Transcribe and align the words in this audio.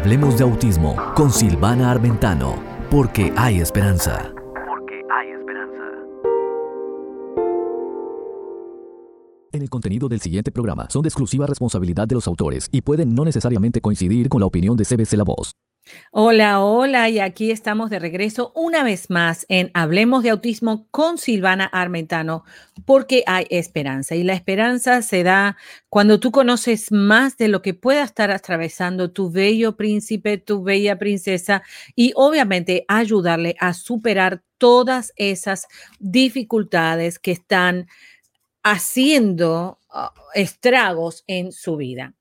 Hablemos 0.00 0.38
de 0.38 0.44
autismo 0.44 0.96
con 1.14 1.30
Silvana 1.30 1.90
Armentano, 1.90 2.54
porque 2.90 3.34
hay 3.36 3.60
esperanza. 3.60 4.32
Porque 4.66 5.02
hay 5.12 5.28
esperanza. 5.28 5.82
En 9.52 9.60
el 9.60 9.68
contenido 9.68 10.08
del 10.08 10.22
siguiente 10.22 10.50
programa 10.52 10.88
son 10.88 11.02
de 11.02 11.08
exclusiva 11.08 11.46
responsabilidad 11.46 12.08
de 12.08 12.14
los 12.14 12.26
autores 12.26 12.70
y 12.72 12.80
pueden 12.80 13.14
no 13.14 13.26
necesariamente 13.26 13.82
coincidir 13.82 14.30
con 14.30 14.40
la 14.40 14.46
opinión 14.46 14.74
de 14.74 14.86
CBC 14.86 15.18
La 15.18 15.24
Voz. 15.24 15.52
Hola, 16.12 16.60
hola, 16.60 17.08
y 17.08 17.20
aquí 17.20 17.52
estamos 17.52 17.88
de 17.88 18.00
regreso 18.00 18.52
una 18.56 18.82
vez 18.82 19.10
más 19.10 19.46
en 19.48 19.70
Hablemos 19.74 20.24
de 20.24 20.30
Autismo 20.30 20.88
con 20.90 21.18
Silvana 21.18 21.66
Armentano, 21.66 22.44
porque 22.84 23.22
hay 23.26 23.46
esperanza 23.50 24.16
y 24.16 24.24
la 24.24 24.34
esperanza 24.34 25.02
se 25.02 25.22
da 25.22 25.56
cuando 25.88 26.18
tú 26.18 26.32
conoces 26.32 26.90
más 26.90 27.36
de 27.36 27.46
lo 27.46 27.62
que 27.62 27.74
pueda 27.74 28.02
estar 28.02 28.30
atravesando 28.32 29.12
tu 29.12 29.30
bello 29.30 29.76
príncipe, 29.76 30.38
tu 30.38 30.64
bella 30.64 30.98
princesa 30.98 31.62
y 31.94 32.12
obviamente 32.16 32.84
ayudarle 32.88 33.54
a 33.60 33.72
superar 33.72 34.42
todas 34.58 35.12
esas 35.16 35.68
dificultades 36.00 37.18
que 37.20 37.30
están 37.30 37.86
haciendo 38.62 39.78
ah, 39.90 40.12
estragos 40.34 41.24
en 41.26 41.52
su 41.52 41.76
vida 41.76 42.14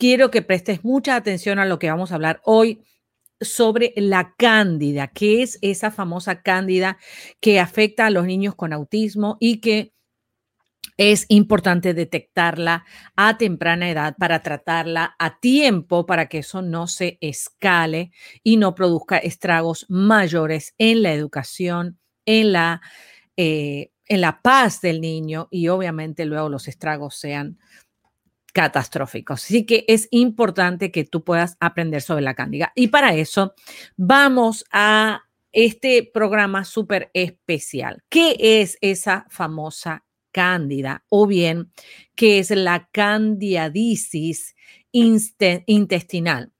quiero 0.00 0.30
que 0.30 0.40
prestes 0.40 0.82
mucha 0.82 1.14
atención 1.14 1.58
a 1.58 1.66
lo 1.66 1.78
que 1.78 1.90
vamos 1.90 2.10
a 2.10 2.14
hablar 2.14 2.40
hoy 2.44 2.82
sobre 3.38 3.92
la 3.96 4.34
cándida, 4.36 5.08
que 5.08 5.42
es 5.42 5.58
esa 5.60 5.90
famosa 5.90 6.42
cándida 6.42 6.96
que 7.38 7.60
afecta 7.60 8.06
a 8.06 8.10
los 8.10 8.24
niños 8.24 8.54
con 8.54 8.72
autismo 8.72 9.36
y 9.40 9.60
que 9.60 9.92
es 10.96 11.26
importante 11.28 11.92
detectarla 11.92 12.84
a 13.14 13.36
temprana 13.36 13.90
edad 13.90 14.16
para 14.18 14.42
tratarla 14.42 15.16
a 15.18 15.38
tiempo 15.38 16.06
para 16.06 16.28
que 16.28 16.38
eso 16.38 16.62
no 16.62 16.86
se 16.86 17.18
escale 17.20 18.10
y 18.42 18.56
no 18.56 18.74
produzca 18.74 19.18
estragos 19.18 19.84
mayores 19.90 20.74
en 20.78 21.02
la 21.02 21.12
educación, 21.12 21.98
en 22.24 22.52
la, 22.52 22.80
eh, 23.36 23.92
en 24.06 24.20
la 24.22 24.40
paz 24.40 24.80
del 24.80 25.02
niño 25.02 25.48
y 25.50 25.68
obviamente 25.68 26.24
luego 26.24 26.48
los 26.48 26.68
estragos 26.68 27.16
sean 27.16 27.58
catastróficos. 28.52 29.44
Así 29.44 29.64
que 29.64 29.84
es 29.88 30.08
importante 30.10 30.90
que 30.90 31.04
tú 31.04 31.24
puedas 31.24 31.56
aprender 31.60 32.02
sobre 32.02 32.22
la 32.22 32.34
cándida. 32.34 32.72
Y 32.74 32.88
para 32.88 33.14
eso 33.14 33.54
vamos 33.96 34.64
a 34.72 35.22
este 35.52 36.08
programa 36.12 36.64
súper 36.64 37.10
especial. 37.14 38.02
¿Qué 38.08 38.36
es 38.38 38.78
esa 38.80 39.26
famosa 39.30 40.04
cándida? 40.32 41.04
O 41.08 41.26
bien, 41.26 41.72
¿qué 42.14 42.38
es 42.38 42.50
la 42.50 42.88
candidiasis 42.92 44.54
intestinal? 44.92 46.52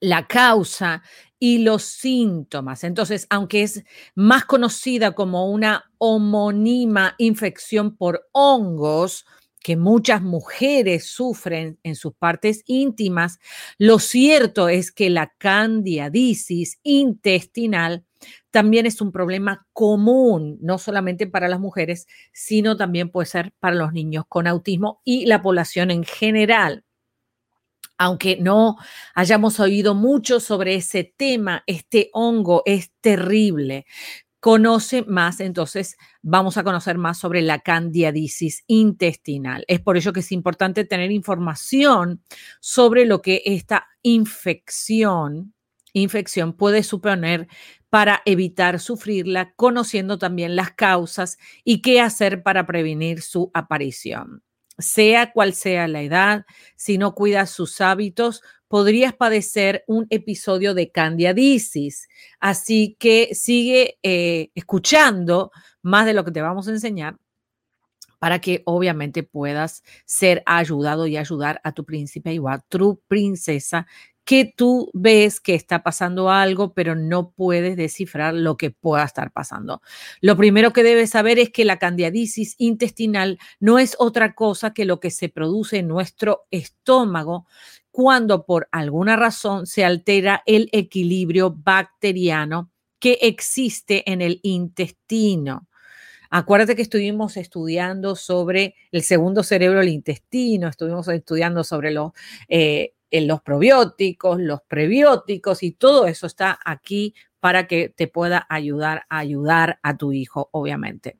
La 0.00 0.26
causa 0.26 1.02
y 1.38 1.58
los 1.58 1.82
síntomas. 1.82 2.84
Entonces, 2.84 3.26
aunque 3.30 3.62
es 3.62 3.84
más 4.14 4.44
conocida 4.44 5.12
como 5.12 5.50
una 5.50 5.90
homónima 5.98 7.14
infección 7.18 7.96
por 7.96 8.28
hongos, 8.32 9.26
que 9.66 9.76
muchas 9.76 10.22
mujeres 10.22 11.06
sufren 11.06 11.80
en 11.82 11.96
sus 11.96 12.14
partes 12.14 12.62
íntimas, 12.66 13.40
lo 13.78 13.98
cierto 13.98 14.68
es 14.68 14.92
que 14.92 15.10
la 15.10 15.34
candidiasis 15.38 16.78
intestinal 16.84 18.04
también 18.52 18.86
es 18.86 19.00
un 19.00 19.10
problema 19.10 19.66
común, 19.72 20.56
no 20.60 20.78
solamente 20.78 21.26
para 21.26 21.48
las 21.48 21.58
mujeres, 21.58 22.06
sino 22.32 22.76
también 22.76 23.10
puede 23.10 23.26
ser 23.26 23.54
para 23.58 23.74
los 23.74 23.92
niños 23.92 24.24
con 24.28 24.46
autismo 24.46 25.00
y 25.02 25.26
la 25.26 25.42
población 25.42 25.90
en 25.90 26.04
general. 26.04 26.84
Aunque 27.98 28.36
no 28.36 28.76
hayamos 29.16 29.58
oído 29.58 29.96
mucho 29.96 30.38
sobre 30.38 30.76
ese 30.76 31.12
tema, 31.16 31.64
este 31.66 32.10
hongo 32.12 32.62
es 32.66 32.92
terrible 33.00 33.84
conoce 34.46 35.02
más, 35.02 35.40
entonces 35.40 35.96
vamos 36.22 36.56
a 36.56 36.62
conocer 36.62 36.98
más 36.98 37.18
sobre 37.18 37.42
la 37.42 37.58
candidiasis 37.58 38.62
intestinal. 38.68 39.64
Es 39.66 39.80
por 39.80 39.96
ello 39.96 40.12
que 40.12 40.20
es 40.20 40.30
importante 40.30 40.84
tener 40.84 41.10
información 41.10 42.22
sobre 42.60 43.06
lo 43.06 43.22
que 43.22 43.42
esta 43.44 43.88
infección, 44.02 45.52
infección 45.94 46.52
puede 46.52 46.84
suponer 46.84 47.48
para 47.90 48.22
evitar 48.24 48.78
sufrirla, 48.78 49.52
conociendo 49.56 50.16
también 50.16 50.54
las 50.54 50.70
causas 50.70 51.38
y 51.64 51.82
qué 51.82 52.00
hacer 52.00 52.44
para 52.44 52.68
prevenir 52.68 53.22
su 53.22 53.50
aparición. 53.52 54.44
Sea 54.78 55.32
cual 55.32 55.54
sea 55.54 55.88
la 55.88 56.02
edad, 56.02 56.44
si 56.76 56.98
no 56.98 57.14
cuidas 57.14 57.50
sus 57.50 57.80
hábitos, 57.80 58.42
podrías 58.68 59.14
padecer 59.14 59.84
un 59.86 60.06
episodio 60.10 60.74
de 60.74 60.90
candidiasis. 60.90 62.08
Así 62.40 62.96
que 62.98 63.34
sigue 63.34 63.98
eh, 64.02 64.50
escuchando 64.54 65.50
más 65.82 66.06
de 66.06 66.14
lo 66.14 66.24
que 66.24 66.32
te 66.32 66.42
vamos 66.42 66.68
a 66.68 66.72
enseñar 66.72 67.16
para 68.18 68.40
que 68.40 68.62
obviamente 68.64 69.22
puedas 69.22 69.82
ser 70.04 70.42
ayudado 70.46 71.06
y 71.06 71.16
ayudar 71.16 71.60
a 71.64 71.72
tu 71.72 71.84
príncipe 71.84 72.38
o 72.38 72.48
a 72.48 72.58
tu 72.58 73.00
princesa 73.08 73.86
que 74.26 74.52
tú 74.54 74.90
ves 74.92 75.40
que 75.40 75.54
está 75.54 75.84
pasando 75.84 76.30
algo, 76.30 76.74
pero 76.74 76.96
no 76.96 77.30
puedes 77.30 77.76
descifrar 77.76 78.34
lo 78.34 78.56
que 78.56 78.72
pueda 78.72 79.04
estar 79.04 79.32
pasando. 79.32 79.80
Lo 80.20 80.36
primero 80.36 80.72
que 80.72 80.82
debes 80.82 81.10
saber 81.10 81.38
es 81.38 81.50
que 81.50 81.64
la 81.64 81.78
candidiasis 81.78 82.56
intestinal 82.58 83.38
no 83.60 83.78
es 83.78 83.94
otra 84.00 84.34
cosa 84.34 84.74
que 84.74 84.84
lo 84.84 84.98
que 84.98 85.12
se 85.12 85.28
produce 85.28 85.78
en 85.78 85.86
nuestro 85.86 86.46
estómago 86.50 87.46
cuando 87.92 88.44
por 88.44 88.68
alguna 88.72 89.14
razón 89.14 89.64
se 89.66 89.84
altera 89.84 90.42
el 90.44 90.68
equilibrio 90.72 91.54
bacteriano 91.56 92.72
que 92.98 93.18
existe 93.22 94.10
en 94.10 94.22
el 94.22 94.40
intestino. 94.42 95.68
Acuérdate 96.30 96.74
que 96.74 96.82
estuvimos 96.82 97.36
estudiando 97.36 98.16
sobre 98.16 98.74
el 98.90 99.04
segundo 99.04 99.44
cerebro, 99.44 99.80
el 99.80 99.88
intestino, 99.88 100.66
estuvimos 100.66 101.06
estudiando 101.06 101.62
sobre 101.62 101.92
los 101.92 102.10
eh, 102.48 102.95
los 103.10 103.40
probióticos, 103.42 104.40
los 104.40 104.60
prebióticos 104.62 105.62
y 105.62 105.72
todo 105.72 106.06
eso 106.06 106.26
está 106.26 106.58
aquí 106.64 107.14
para 107.40 107.66
que 107.66 107.88
te 107.88 108.08
pueda 108.08 108.46
ayudar 108.48 109.04
a 109.08 109.18
ayudar 109.18 109.78
a 109.82 109.96
tu 109.96 110.12
hijo, 110.12 110.48
obviamente. 110.52 111.18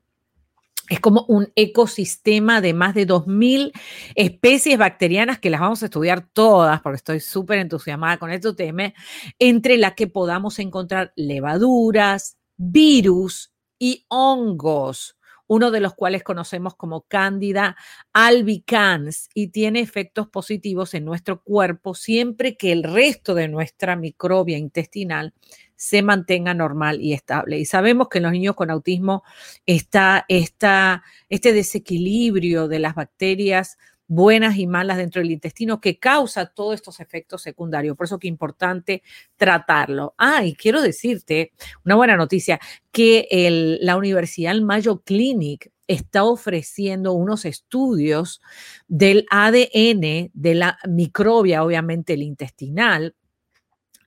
Es 0.89 1.01
como 1.01 1.25
un 1.27 1.51
ecosistema 1.55 2.61
de 2.61 2.73
más 2.73 2.95
de 2.95 3.05
2.000 3.05 3.73
especies 4.15 4.77
bacterianas 4.77 5.39
que 5.39 5.49
las 5.49 5.59
vamos 5.59 5.83
a 5.83 5.85
estudiar 5.85 6.25
todas 6.31 6.81
porque 6.81 6.97
estoy 6.97 7.19
súper 7.19 7.59
entusiasmada 7.59 8.17
con 8.17 8.31
este 8.31 8.53
tema, 8.53 8.93
entre 9.37 9.77
las 9.77 9.93
que 9.93 10.07
podamos 10.07 10.59
encontrar 10.59 11.11
levaduras, 11.15 12.37
virus 12.55 13.51
y 13.77 14.05
hongos 14.07 15.16
uno 15.47 15.71
de 15.71 15.79
los 15.79 15.93
cuales 15.95 16.23
conocemos 16.23 16.75
como 16.75 17.01
Cándida 17.01 17.75
albicans 18.13 19.29
y 19.33 19.47
tiene 19.47 19.79
efectos 19.79 20.27
positivos 20.27 20.93
en 20.93 21.05
nuestro 21.05 21.41
cuerpo 21.41 21.95
siempre 21.95 22.55
que 22.57 22.71
el 22.71 22.83
resto 22.83 23.33
de 23.33 23.47
nuestra 23.47 23.95
microbia 23.95 24.57
intestinal 24.57 25.33
se 25.75 26.01
mantenga 26.01 26.53
normal 26.53 27.01
y 27.01 27.13
estable. 27.13 27.59
Y 27.59 27.65
sabemos 27.65 28.09
que 28.09 28.17
en 28.17 28.23
los 28.23 28.31
niños 28.31 28.55
con 28.55 28.71
autismo 28.71 29.23
está, 29.65 30.25
está 30.27 31.03
este 31.29 31.53
desequilibrio 31.53 32.67
de 32.67 32.79
las 32.79 32.95
bacterias 32.95 33.77
buenas 34.07 34.57
y 34.57 34.67
malas 34.67 34.97
dentro 34.97 35.21
del 35.21 35.31
intestino 35.31 35.81
que 35.81 35.99
causa 35.99 36.45
todos 36.47 36.75
estos 36.75 36.99
efectos 36.99 37.41
secundarios. 37.41 37.95
Por 37.95 38.05
eso 38.05 38.19
que 38.19 38.27
es 38.27 38.31
importante 38.31 39.03
tratarlo. 39.35 40.15
Ah, 40.17 40.45
y 40.45 40.55
quiero 40.55 40.81
decirte 40.81 41.51
una 41.85 41.95
buena 41.95 42.15
noticia, 42.15 42.59
que 42.91 43.27
el, 43.29 43.79
la 43.81 43.95
Universidad 43.97 44.55
Mayo 44.61 45.01
Clinic 45.03 45.71
está 45.87 46.23
ofreciendo 46.23 47.13
unos 47.13 47.45
estudios 47.45 48.41
del 48.87 49.25
ADN 49.29 50.31
de 50.33 50.55
la 50.55 50.77
microbia, 50.87 51.63
obviamente 51.63 52.13
el 52.13 52.23
intestinal, 52.23 53.15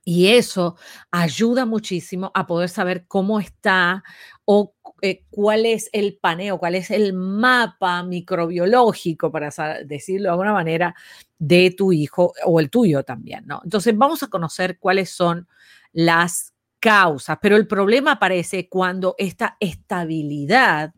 y 0.03 0.27
eso 0.29 0.77
ayuda 1.11 1.65
muchísimo 1.65 2.31
a 2.33 2.47
poder 2.47 2.69
saber 2.69 3.05
cómo 3.07 3.39
está 3.39 4.03
o 4.53 4.75
eh, 5.01 5.23
cuál 5.29 5.65
es 5.65 5.89
el 5.93 6.17
paneo, 6.17 6.57
cuál 6.59 6.75
es 6.75 6.91
el 6.91 7.13
mapa 7.13 8.03
microbiológico, 8.03 9.31
para 9.31 9.49
decirlo 9.85 10.25
de 10.25 10.31
alguna 10.31 10.51
manera, 10.51 10.93
de 11.39 11.71
tu 11.71 11.93
hijo 11.93 12.33
o 12.43 12.59
el 12.59 12.69
tuyo 12.69 13.03
también, 13.03 13.47
¿no? 13.47 13.61
Entonces 13.63 13.97
vamos 13.97 14.23
a 14.23 14.27
conocer 14.27 14.77
cuáles 14.77 15.09
son 15.09 15.47
las 15.93 16.53
causas, 16.81 17.37
pero 17.41 17.55
el 17.55 17.65
problema 17.65 18.13
aparece 18.13 18.67
cuando 18.67 19.15
esta 19.17 19.55
estabilidad 19.61 20.93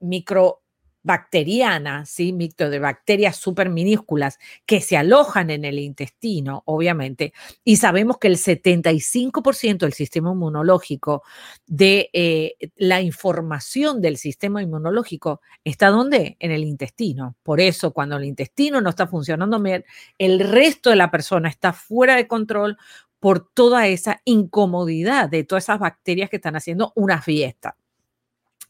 micro 0.00 0.62
bacteriana, 1.04 2.06
¿sí? 2.06 2.32
De 2.56 2.78
bacterias 2.78 3.36
súper 3.36 3.68
minúsculas 3.68 4.38
que 4.66 4.80
se 4.80 4.96
alojan 4.96 5.50
en 5.50 5.64
el 5.64 5.78
intestino, 5.78 6.62
obviamente, 6.66 7.32
y 7.62 7.76
sabemos 7.76 8.18
que 8.18 8.28
el 8.28 8.38
75% 8.38 9.78
del 9.78 9.92
sistema 9.92 10.32
inmunológico, 10.32 11.22
de 11.66 12.10
eh, 12.12 12.56
la 12.76 13.02
información 13.02 14.00
del 14.00 14.16
sistema 14.16 14.62
inmunológico, 14.62 15.40
está 15.62 15.90
¿dónde? 15.90 16.36
En 16.40 16.50
el 16.50 16.64
intestino. 16.64 17.36
Por 17.42 17.60
eso, 17.60 17.92
cuando 17.92 18.16
el 18.16 18.24
intestino 18.24 18.80
no 18.80 18.90
está 18.90 19.06
funcionando 19.06 19.60
bien, 19.60 19.84
el 20.18 20.40
resto 20.40 20.90
de 20.90 20.96
la 20.96 21.10
persona 21.10 21.48
está 21.50 21.72
fuera 21.74 22.16
de 22.16 22.26
control 22.26 22.78
por 23.20 23.46
toda 23.52 23.86
esa 23.88 24.20
incomodidad 24.24 25.28
de 25.28 25.44
todas 25.44 25.64
esas 25.64 25.78
bacterias 25.78 26.30
que 26.30 26.36
están 26.36 26.56
haciendo 26.56 26.92
una 26.96 27.22
fiesta 27.22 27.76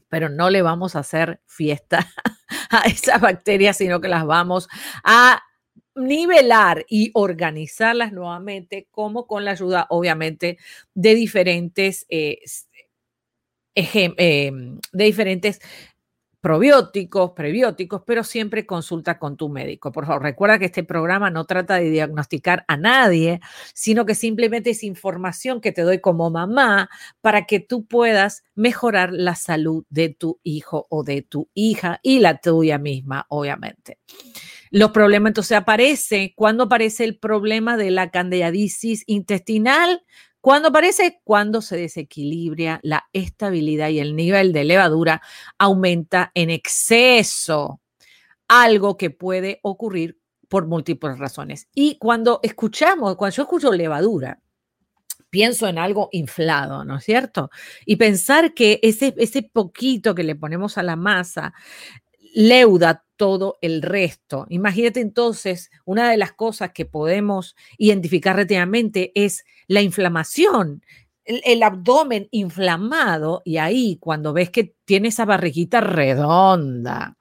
pero 0.09 0.29
no 0.29 0.51
le 0.51 0.62
vamos 0.62 0.97
a 0.97 1.01
hacer 1.01 1.41
fiesta 1.47 2.06
a 2.71 2.83
esas 2.87 3.21
bacterias, 3.21 3.77
sino 3.77 4.01
que 4.01 4.09
las 4.09 4.27
vamos 4.27 4.69
a 5.03 5.43
nivelar 5.95 6.85
y 6.89 7.11
organizarlas 7.15 8.12
nuevamente, 8.12 8.89
como 8.91 9.27
con 9.27 9.45
la 9.45 9.53
ayuda, 9.53 9.87
obviamente, 9.91 10.59
de 10.95 11.15
diferentes, 11.15 12.06
eh, 12.09 12.39
em, 13.75 14.79
de 14.93 15.05
diferentes 15.05 15.61
probióticos, 16.44 17.31
prebióticos, 17.31 18.02
pero 18.06 18.23
siempre 18.23 18.67
consulta 18.67 19.19
con 19.19 19.38
tu 19.38 19.49
médico. 19.49 19.91
Por 19.93 20.05
favor, 20.05 20.23
recuerda 20.23 20.58
que 20.58 20.67
este 20.67 20.85
programa 20.85 21.31
no 21.31 21.46
trata 21.46 21.76
de 21.76 21.88
diagnosticar 21.88 22.67
a 22.69 22.76
nadie, 22.76 23.41
sino 23.73 24.05
que 24.05 24.14
simplemente 24.14 24.69
es 24.69 24.82
información 24.82 25.62
que 25.62 25.73
te 25.73 25.81
doy 25.81 26.02
como 26.02 26.29
mamá 26.29 26.91
para 27.23 27.46
que 27.46 27.61
tú 27.61 27.87
puedas 27.87 28.44
mejorar 28.55 29.11
la 29.11 29.37
salud 29.37 29.87
de 29.88 30.11
tu 30.11 30.38
hijo 30.43 30.87
o 30.91 31.02
de 31.02 31.23
tu 31.23 31.49
hija 31.55 31.99
y 32.02 32.19
la 32.19 32.37
tuya 32.37 32.76
misma, 32.76 33.25
obviamente. 33.31 33.96
Los 34.70 34.91
problemas 34.91 35.31
entonces 35.31 35.56
aparecen, 35.56 36.32
cuando 36.37 36.64
aparece 36.64 37.05
el 37.05 37.17
problema 37.17 37.79
de 37.79 37.91
la 37.91 38.11
candidiasis 38.11 39.05
intestinal, 39.06 40.02
cuando 40.44 40.69
aparece, 40.69 41.23
cuando 41.25 41.62
se 41.62 41.79
desequilibra 41.79 42.79
la 42.82 43.08
estabilidad 43.14 43.88
y 43.88 43.99
el 43.99 44.14
nivel 44.14 44.52
de 44.52 44.64
levadura 44.64 45.23
aumenta 45.56 46.32
en 46.35 46.50
exceso, 46.50 47.81
algo 48.46 48.99
que 48.99 49.08
puede 49.08 49.61
ocurrir 49.62 50.19
por 50.50 50.67
múltiples 50.67 51.19
razones. 51.19 51.69
Y 51.75 51.96
cuando 51.96 52.41
escuchamos, 52.43 53.17
cuando 53.17 53.35
yo 53.35 53.44
escucho 53.44 53.73
levadura, 53.73 54.38
pienso 55.31 55.67
en 55.67 55.79
algo 55.79 56.11
inflado, 56.12 56.85
¿no 56.85 56.99
es 56.99 57.05
cierto? 57.05 57.49
Y 57.87 57.96
pensar 57.96 58.52
que 58.52 58.81
ese, 58.82 59.14
ese 59.17 59.44
poquito 59.50 60.14
que 60.14 60.25
le 60.25 60.37
ponemos 60.37 60.76
a 60.76 60.82
la 60.82 60.96
masa 60.96 61.55
leuda 62.34 63.04
todo 63.16 63.58
el 63.62 63.81
resto. 63.81 64.46
Imagínate 64.50 65.00
entonces, 65.00 65.70
una 65.84 66.10
de 66.10 66.16
las 66.16 66.32
cosas 66.32 66.72
que 66.72 66.84
podemos 66.84 67.54
identificar 67.78 68.36
rápidamente 68.36 69.12
es 69.14 69.44
la 69.69 69.81
inflamación, 69.81 70.82
el, 71.25 71.62
abdomen 71.62 72.28
inflamado 72.32 73.40
y 73.44 73.56
ahí 73.56 73.96
cuando 73.98 74.32
ves 74.32 74.50
que 74.50 74.75
tiene 74.84 75.08
esa 75.08 75.25
barriguita 75.25 75.81
redonda, 75.81 77.16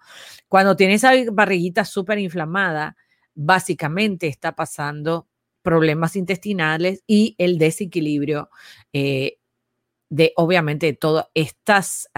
cuando 0.49 0.75
tiene 0.75 0.95
esa 0.95 1.13
barriguita 1.31 1.85
súper 1.85 2.19
inflamada, 2.19 2.97
básicamente 3.35 4.27
está 4.27 4.55
pasando 4.55 5.29
problemas 5.61 6.15
intestinales 6.15 7.03
y 7.07 7.35
el 7.37 7.57
desequilibrio 7.57 8.49
eh, 8.91 9.37
de 10.09 10.33
obviamente 10.35 10.91
todas 10.93 11.27
estas 11.33 12.09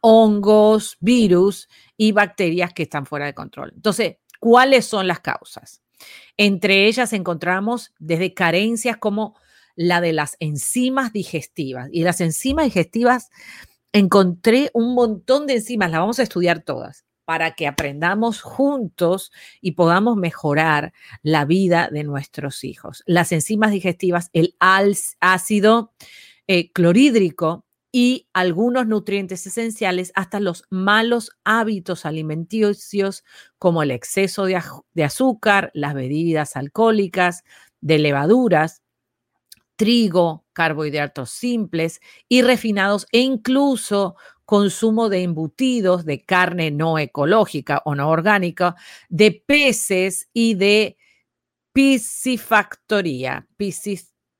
hongos, 0.00 0.96
virus 1.00 1.68
y 1.96 2.12
bacterias 2.12 2.72
que 2.72 2.84
están 2.84 3.06
fuera 3.06 3.26
de 3.26 3.34
control. 3.34 3.72
Entonces, 3.74 4.16
¿cuáles 4.40 4.86
son 4.86 5.06
las 5.06 5.20
causas? 5.20 5.82
Entre 6.36 6.86
ellas 6.86 7.12
encontramos 7.12 7.92
desde 7.98 8.34
carencias 8.34 8.96
como 8.96 9.36
la 9.76 10.00
de 10.00 10.12
las 10.12 10.36
enzimas 10.40 11.12
digestivas. 11.12 11.88
Y 11.92 12.02
las 12.02 12.20
enzimas 12.20 12.66
digestivas, 12.66 13.30
encontré 13.92 14.70
un 14.74 14.94
montón 14.94 15.46
de 15.46 15.54
enzimas, 15.54 15.90
las 15.90 16.00
vamos 16.00 16.18
a 16.18 16.22
estudiar 16.22 16.62
todas 16.62 17.04
para 17.24 17.52
que 17.52 17.66
aprendamos 17.66 18.42
juntos 18.42 19.32
y 19.60 19.72
podamos 19.72 20.16
mejorar 20.16 20.92
la 21.22 21.44
vida 21.44 21.88
de 21.90 22.04
nuestros 22.04 22.64
hijos. 22.64 23.02
Las 23.06 23.32
enzimas 23.32 23.70
digestivas, 23.70 24.28
el 24.32 24.56
ácido 24.58 25.92
eh, 26.48 26.72
clorhídrico, 26.72 27.64
y 27.92 28.26
algunos 28.32 28.86
nutrientes 28.86 29.46
esenciales 29.46 30.12
hasta 30.14 30.40
los 30.40 30.64
malos 30.70 31.30
hábitos 31.44 32.06
alimenticios 32.06 33.22
como 33.58 33.82
el 33.82 33.90
exceso 33.90 34.46
de, 34.46 35.04
azúcar, 35.04 35.70
las 35.74 35.92
bebidas 35.92 36.56
alcohólicas, 36.56 37.44
de 37.82 37.98
levaduras, 37.98 38.82
trigo, 39.76 40.46
carbohidratos 40.54 41.30
simples 41.30 42.00
y 42.28 42.40
refinados 42.40 43.06
e 43.12 43.20
incluso 43.20 44.16
consumo 44.46 45.10
de 45.10 45.22
embutidos 45.22 46.06
de 46.06 46.22
carne 46.22 46.70
no 46.70 46.98
ecológica 46.98 47.82
o 47.84 47.94
no 47.94 48.08
orgánica, 48.08 48.74
de 49.10 49.42
peces 49.46 50.30
y 50.32 50.54
de 50.54 50.96
piscifactoría, 51.72 53.46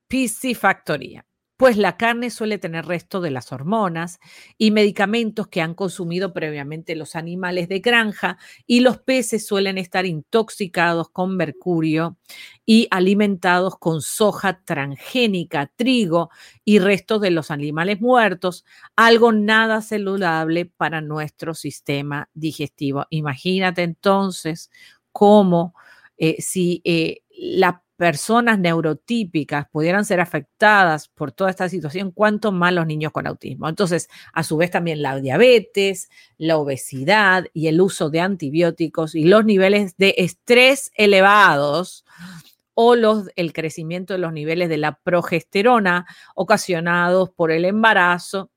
piscifactoría 0.07 1.25
pues 1.57 1.77
la 1.77 1.97
carne 1.97 2.29
suele 2.31 2.57
tener 2.57 2.85
resto 2.85 3.21
de 3.21 3.29
las 3.31 3.51
hormonas 3.51 4.19
y 4.57 4.71
medicamentos 4.71 5.47
que 5.47 5.61
han 5.61 5.75
consumido 5.75 6.33
previamente 6.33 6.95
los 6.95 7.15
animales 7.15 7.69
de 7.69 7.79
granja 7.79 8.37
y 8.65 8.79
los 8.79 8.97
peces 8.97 9.45
suelen 9.45 9.77
estar 9.77 10.05
intoxicados 10.05 11.09
con 11.09 11.37
mercurio 11.37 12.17
y 12.65 12.87
alimentados 12.91 13.77
con 13.77 14.01
soja 14.01 14.61
transgénica, 14.65 15.71
trigo 15.75 16.29
y 16.65 16.79
restos 16.79 17.21
de 17.21 17.31
los 17.31 17.51
animales 17.51 18.01
muertos, 18.01 18.65
algo 18.95 19.31
nada 19.31 19.81
saludable 19.81 20.65
para 20.65 21.01
nuestro 21.01 21.53
sistema 21.53 22.29
digestivo. 22.33 23.05
Imagínate 23.09 23.83
entonces 23.83 24.71
cómo 25.11 25.75
eh, 26.17 26.41
si 26.41 26.81
eh, 26.85 27.21
la 27.29 27.82
personas 27.95 28.59
neurotípicas 28.59 29.67
pudieran 29.69 30.05
ser 30.05 30.19
afectadas 30.19 31.07
por 31.07 31.31
toda 31.31 31.49
esta 31.49 31.69
situación, 31.69 32.11
cuánto 32.11 32.51
más 32.51 32.73
los 32.73 32.87
niños 32.87 33.11
con 33.11 33.27
autismo. 33.27 33.69
Entonces, 33.69 34.09
a 34.33 34.43
su 34.43 34.57
vez 34.57 34.71
también 34.71 35.01
la 35.01 35.19
diabetes, 35.19 36.09
la 36.37 36.57
obesidad 36.57 37.45
y 37.53 37.67
el 37.67 37.81
uso 37.81 38.09
de 38.09 38.21
antibióticos 38.21 39.15
y 39.15 39.25
los 39.25 39.45
niveles 39.45 39.95
de 39.97 40.15
estrés 40.17 40.91
elevados 40.95 42.05
o 42.73 42.95
los, 42.95 43.29
el 43.35 43.53
crecimiento 43.53 44.13
de 44.13 44.19
los 44.19 44.33
niveles 44.33 44.69
de 44.69 44.77
la 44.77 44.99
progesterona 44.99 46.07
ocasionados 46.35 47.29
por 47.29 47.51
el 47.51 47.65
embarazo 47.65 48.49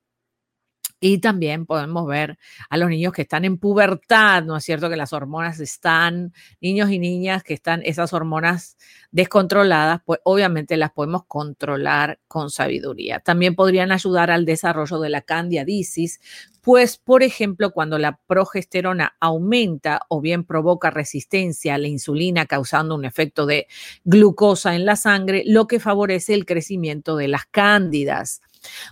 y 1.01 1.19
también 1.19 1.67
podemos 1.67 2.07
ver 2.07 2.39
a 2.71 2.77
los 2.77 2.89
niños 2.89 3.13
que 3.13 3.23
están 3.23 3.45
en 3.45 3.59
pubertad, 3.59 4.43
¿no 4.45 4.57
es 4.57 4.65
cierto? 4.65 4.89
Que 4.89 4.97
las 4.97 5.13
hormonas 5.13 5.61
están, 5.61 6.33
niños 6.61 6.91
y 6.91 6.99
niñas 6.99 7.43
que 7.43 7.55
están 7.55 7.83
esas 7.85 8.13
hormonas 8.13 8.77
descontroladas, 9.11 10.01
pues 10.05 10.21
obviamente 10.25 10.77
las 10.77 10.93
podemos 10.93 11.25
controlar 11.27 12.19
con 12.29 12.51
sabiduría. 12.51 13.21
También 13.21 13.55
podrían 13.55 13.93
ayudar 13.93 14.31
al 14.31 14.45
desarrollo 14.45 14.99
de 15.01 15.11
la 15.11 15.21
candidiasis, 15.23 16.21
pues, 16.67 16.97
por 16.99 17.23
ejemplo, 17.23 17.71
cuando 17.71 17.97
la 17.97 18.19
progesterona 18.27 19.15
aumenta 19.21 20.01
o 20.09 20.21
bien 20.21 20.43
provoca 20.43 20.91
resistencia 20.91 21.77
a 21.77 21.79
la 21.79 21.87
insulina 21.87 22.47
causando 22.47 22.97
un 22.97 23.05
efecto 23.05 23.47
de 23.47 23.69
glucosa 24.03 24.75
en 24.75 24.85
la 24.85 24.97
sangre, 24.97 25.45
lo 25.47 25.69
que 25.69 25.79
favorece 25.79 26.35
el 26.35 26.45
crecimiento 26.45 27.17
de 27.17 27.29
las 27.29 27.47
cándidas 27.47 28.41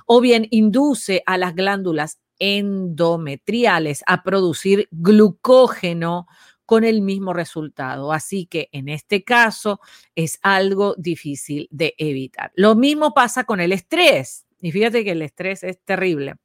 o 0.06 0.20
bien 0.20 0.46
induce 0.50 1.24
a 1.26 1.36
las 1.36 1.56
glándulas 1.56 2.20
endometriales 2.38 4.04
a 4.06 4.22
producir 4.22 4.86
glucógeno 4.92 6.28
con 6.66 6.84
el 6.84 7.02
mismo 7.02 7.32
resultado. 7.32 8.12
Así 8.12 8.46
que 8.46 8.68
en 8.70 8.88
este 8.88 9.24
caso 9.24 9.80
es 10.14 10.38
algo 10.42 10.94
difícil 10.96 11.66
de 11.72 11.96
evitar. 11.98 12.52
Lo 12.54 12.76
mismo 12.76 13.14
pasa 13.14 13.42
con 13.42 13.58
el 13.58 13.72
estrés. 13.72 14.43
Y 14.64 14.72
fíjate 14.72 15.04
que 15.04 15.10
el 15.10 15.20
estrés 15.20 15.62
es 15.62 15.78
terrible, 15.84 16.36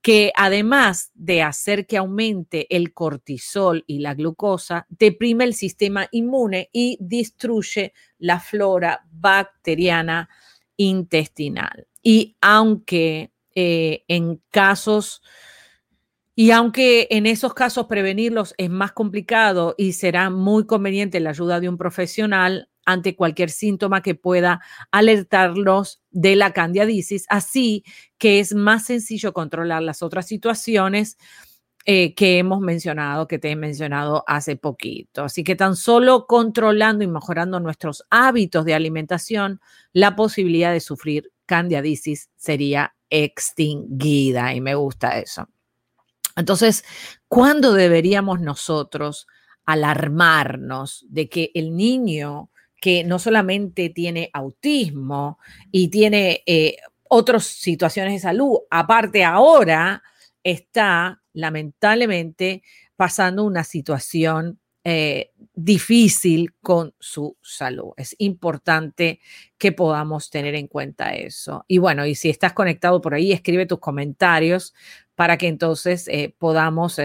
que 0.00 0.32
además 0.34 1.10
de 1.12 1.42
hacer 1.42 1.86
que 1.86 1.98
aumente 1.98 2.66
el 2.74 2.94
cortisol 2.94 3.84
y 3.86 3.98
la 3.98 4.14
glucosa, 4.14 4.86
deprime 4.88 5.44
el 5.44 5.52
sistema 5.52 6.08
inmune 6.10 6.70
y 6.72 6.96
destruye 7.00 7.92
la 8.16 8.40
flora 8.40 9.04
bacteriana 9.12 10.30
intestinal. 10.78 11.86
Y 12.02 12.34
aunque 12.40 13.30
eh, 13.54 14.04
en 14.08 14.40
casos, 14.48 15.20
y 16.34 16.52
aunque 16.52 17.08
en 17.10 17.26
esos 17.26 17.52
casos 17.52 17.88
prevenirlos 17.88 18.54
es 18.56 18.70
más 18.70 18.92
complicado 18.92 19.74
y 19.76 19.92
será 19.92 20.30
muy 20.30 20.64
conveniente 20.64 21.20
la 21.20 21.28
ayuda 21.28 21.60
de 21.60 21.68
un 21.68 21.76
profesional 21.76 22.69
ante 22.84 23.16
cualquier 23.16 23.50
síntoma 23.50 24.02
que 24.02 24.14
pueda 24.14 24.60
alertarlos 24.90 26.02
de 26.10 26.36
la 26.36 26.52
candidiasis, 26.52 27.26
así 27.28 27.84
que 28.18 28.40
es 28.40 28.54
más 28.54 28.86
sencillo 28.86 29.32
controlar 29.32 29.82
las 29.82 30.02
otras 30.02 30.26
situaciones 30.26 31.16
eh, 31.86 32.14
que 32.14 32.38
hemos 32.38 32.60
mencionado, 32.60 33.26
que 33.26 33.38
te 33.38 33.50
he 33.50 33.56
mencionado 33.56 34.22
hace 34.26 34.56
poquito. 34.56 35.24
Así 35.24 35.42
que 35.42 35.56
tan 35.56 35.76
solo 35.76 36.26
controlando 36.26 37.04
y 37.04 37.06
mejorando 37.06 37.58
nuestros 37.58 38.04
hábitos 38.10 38.66
de 38.66 38.74
alimentación, 38.74 39.60
la 39.92 40.14
posibilidad 40.14 40.72
de 40.72 40.80
sufrir 40.80 41.32
candidiasis 41.46 42.28
sería 42.36 42.94
extinguida 43.08 44.54
y 44.54 44.60
me 44.60 44.74
gusta 44.74 45.18
eso. 45.18 45.48
Entonces, 46.36 46.84
¿cuándo 47.28 47.72
deberíamos 47.72 48.40
nosotros 48.40 49.26
alarmarnos 49.64 51.06
de 51.08 51.28
que 51.28 51.50
el 51.54 51.76
niño 51.76 52.50
que 52.80 53.04
no 53.04 53.18
solamente 53.18 53.90
tiene 53.90 54.30
autismo 54.32 55.38
y 55.70 55.88
tiene 55.88 56.42
eh, 56.46 56.76
otras 57.08 57.44
situaciones 57.44 58.14
de 58.14 58.20
salud, 58.20 58.60
aparte 58.70 59.22
ahora 59.22 60.02
está 60.42 61.22
lamentablemente 61.34 62.62
pasando 62.96 63.44
una 63.44 63.64
situación 63.64 64.58
eh, 64.82 65.32
difícil 65.52 66.54
con 66.62 66.94
su 66.98 67.36
salud. 67.42 67.92
Es 67.98 68.16
importante 68.18 69.20
que 69.58 69.72
podamos 69.72 70.30
tener 70.30 70.54
en 70.54 70.66
cuenta 70.66 71.10
eso. 71.10 71.66
Y 71.68 71.76
bueno, 71.76 72.06
y 72.06 72.14
si 72.14 72.30
estás 72.30 72.54
conectado 72.54 73.02
por 73.02 73.12
ahí, 73.12 73.32
escribe 73.32 73.66
tus 73.66 73.78
comentarios 73.78 74.72
para 75.14 75.36
que 75.36 75.48
entonces 75.48 76.08
eh, 76.08 76.34
podamos 76.38 76.98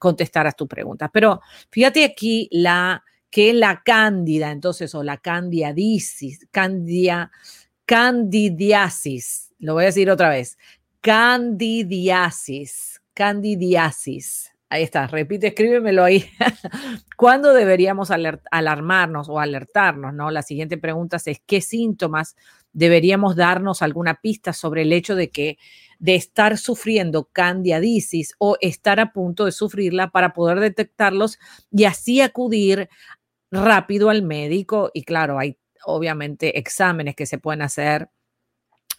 contestar 0.00 0.48
a 0.48 0.52
tus 0.52 0.66
preguntas. 0.66 1.10
Pero 1.12 1.40
fíjate 1.70 2.04
aquí 2.04 2.48
la 2.50 3.04
que 3.30 3.54
la 3.54 3.82
cándida, 3.84 4.50
entonces, 4.50 4.94
o 4.94 5.02
la 5.02 5.16
candidiasis, 5.16 6.46
candia, 6.50 7.30
candidiasis, 7.86 9.54
lo 9.58 9.74
voy 9.74 9.84
a 9.84 9.86
decir 9.86 10.10
otra 10.10 10.28
vez, 10.28 10.58
candidiasis, 11.00 13.00
candidiasis. 13.14 14.50
Ahí 14.72 14.84
está, 14.84 15.08
repite, 15.08 15.48
escríbemelo 15.48 16.04
ahí. 16.04 16.24
¿Cuándo 17.16 17.52
deberíamos 17.52 18.12
alarmarnos 18.12 19.28
o 19.28 19.40
alertarnos? 19.40 20.14
¿no? 20.14 20.30
La 20.30 20.42
siguiente 20.42 20.78
pregunta 20.78 21.16
es, 21.16 21.42
¿qué 21.44 21.60
síntomas 21.60 22.36
deberíamos 22.72 23.34
darnos 23.34 23.82
alguna 23.82 24.20
pista 24.20 24.52
sobre 24.52 24.82
el 24.82 24.92
hecho 24.92 25.16
de 25.16 25.30
que 25.30 25.58
de 25.98 26.14
estar 26.14 26.56
sufriendo 26.56 27.28
candidiasis 27.32 28.34
o 28.38 28.56
estar 28.60 29.00
a 29.00 29.12
punto 29.12 29.44
de 29.44 29.52
sufrirla 29.52 30.10
para 30.10 30.32
poder 30.32 30.60
detectarlos 30.60 31.38
y 31.72 31.84
así 31.84 32.20
acudir 32.20 32.88
rápido 33.50 34.10
al 34.10 34.22
médico? 34.22 34.90
Y 34.94 35.04
claro, 35.04 35.38
hay 35.38 35.58
obviamente 35.84 36.58
exámenes 36.58 37.16
que 37.16 37.26
se 37.26 37.38
pueden 37.38 37.62
hacer 37.62 38.08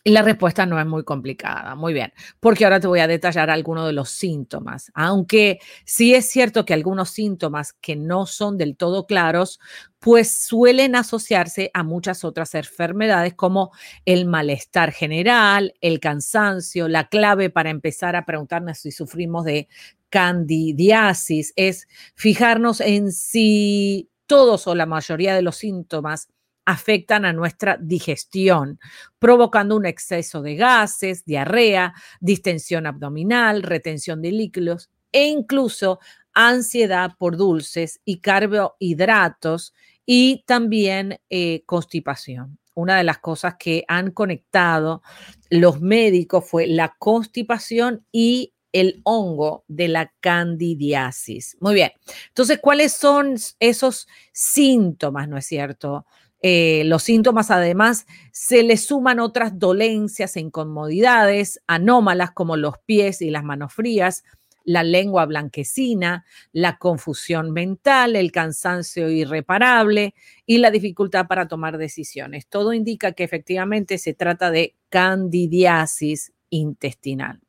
y 0.04 0.12
la 0.12 0.24
respuesta 0.24 0.66
no 0.66 0.80
es 0.80 0.86
muy 0.86 1.04
complicada. 1.04 1.76
Muy 1.76 1.94
bien, 1.94 2.12
porque 2.40 2.64
ahora 2.64 2.80
te 2.80 2.88
voy 2.88 3.00
a 3.00 3.08
detallar 3.08 3.52
algunos 3.52 3.86
de 3.86 3.94
los 3.94 4.10
síntomas. 4.10 4.92
Aunque 4.96 5.60
sí 5.86 6.16
es 6.16 6.28
cierto 6.28 6.66
que 6.66 6.74
algunos 6.74 7.12
síntomas 7.12 7.74
que 7.74 7.96
no 7.96 8.26
son 8.26 8.58
del 8.58 8.76
todo 8.78 9.06
claros, 9.06 9.60
pues 10.00 10.44
suelen 10.44 10.96
asociarse 10.96 11.70
a 11.76 11.84
muchas 11.84 12.24
otras 12.24 12.56
enfermedades 12.56 13.36
como 13.36 13.72
el 14.06 14.26
malestar 14.26 14.92
general, 14.92 15.76
el 15.82 16.00
cansancio. 16.00 16.88
La 16.88 17.08
clave 17.08 17.52
para 17.52 17.70
empezar 17.70 18.16
a 18.16 18.26
preguntarnos 18.26 18.80
si 18.80 18.92
sufrimos 18.92 19.46
de 19.46 19.68
candidiasis 20.10 21.54
es 21.56 21.88
fijarnos 22.16 22.82
en 22.82 23.12
si 23.12 24.10
todos 24.32 24.66
o 24.66 24.76
la 24.76 24.86
mayoría 24.86 25.36
de 25.36 25.42
los 25.42 25.58
síntomas 25.58 26.30
afectan 26.64 27.26
a 27.26 27.34
nuestra 27.34 27.78
digestión, 27.82 28.80
provocando 29.20 29.76
un 29.76 29.86
exceso 29.86 30.42
de 30.42 30.56
gases, 30.56 31.26
diarrea, 31.26 31.94
distensión 32.22 32.88
abdominal, 32.88 33.62
retención 33.62 34.22
de 34.22 34.32
líquidos 34.32 34.90
e 35.12 35.26
incluso 35.26 36.00
ansiedad 36.34 37.12
por 37.20 37.36
dulces 37.36 38.00
y 38.06 38.22
carbohidratos 38.22 39.74
y 40.06 40.46
también 40.48 41.20
eh, 41.30 41.64
constipación. 41.66 42.58
Una 42.74 42.96
de 42.96 43.04
las 43.04 43.18
cosas 43.18 43.56
que 43.60 43.84
han 43.90 44.12
conectado 44.12 45.02
los 45.50 45.82
médicos 45.82 46.50
fue 46.50 46.68
la 46.68 46.96
constipación 46.98 48.06
y 48.14 48.54
el 48.72 49.02
hongo 49.04 49.64
de 49.68 49.88
la 49.88 50.14
candidiasis. 50.20 51.58
Muy 51.60 51.74
bien. 51.74 51.92
Entonces, 52.30 52.60
¿cuáles 52.62 52.94
son 52.94 53.36
esos 53.60 54.08
síntomas, 54.32 55.28
no 55.28 55.38
es 55.38 55.46
cierto? 55.46 56.06
Eh, 56.42 56.84
los 56.86 57.04
síntomas, 57.04 57.52
además, 57.52 58.08
se 58.32 58.64
le 58.64 58.78
suman 58.78 59.20
otras 59.20 59.60
dolencias 59.60 60.36
e 60.36 60.40
incomodidades 60.40 61.62
anómalas 61.68 62.32
como 62.32 62.58
los 62.58 62.76
pies 62.86 63.22
y 63.22 63.30
las 63.30 63.44
manos 63.44 63.74
frías, 63.74 64.24
la 64.64 64.84
lengua 64.84 65.26
blanquecina, 65.26 66.26
la 66.52 66.78
confusión 66.78 67.52
mental, 67.52 68.16
el 68.16 68.32
cansancio 68.32 69.10
irreparable 69.10 70.14
y 70.46 70.58
la 70.58 70.72
dificultad 70.72 71.28
para 71.28 71.48
tomar 71.48 71.78
decisiones. 71.78 72.48
Todo 72.48 72.74
indica 72.74 73.12
que 73.12 73.24
efectivamente 73.24 73.98
se 73.98 74.14
trata 74.14 74.52
de 74.52 74.76
candidiasis 74.90 76.34
intestinal. 76.50 77.40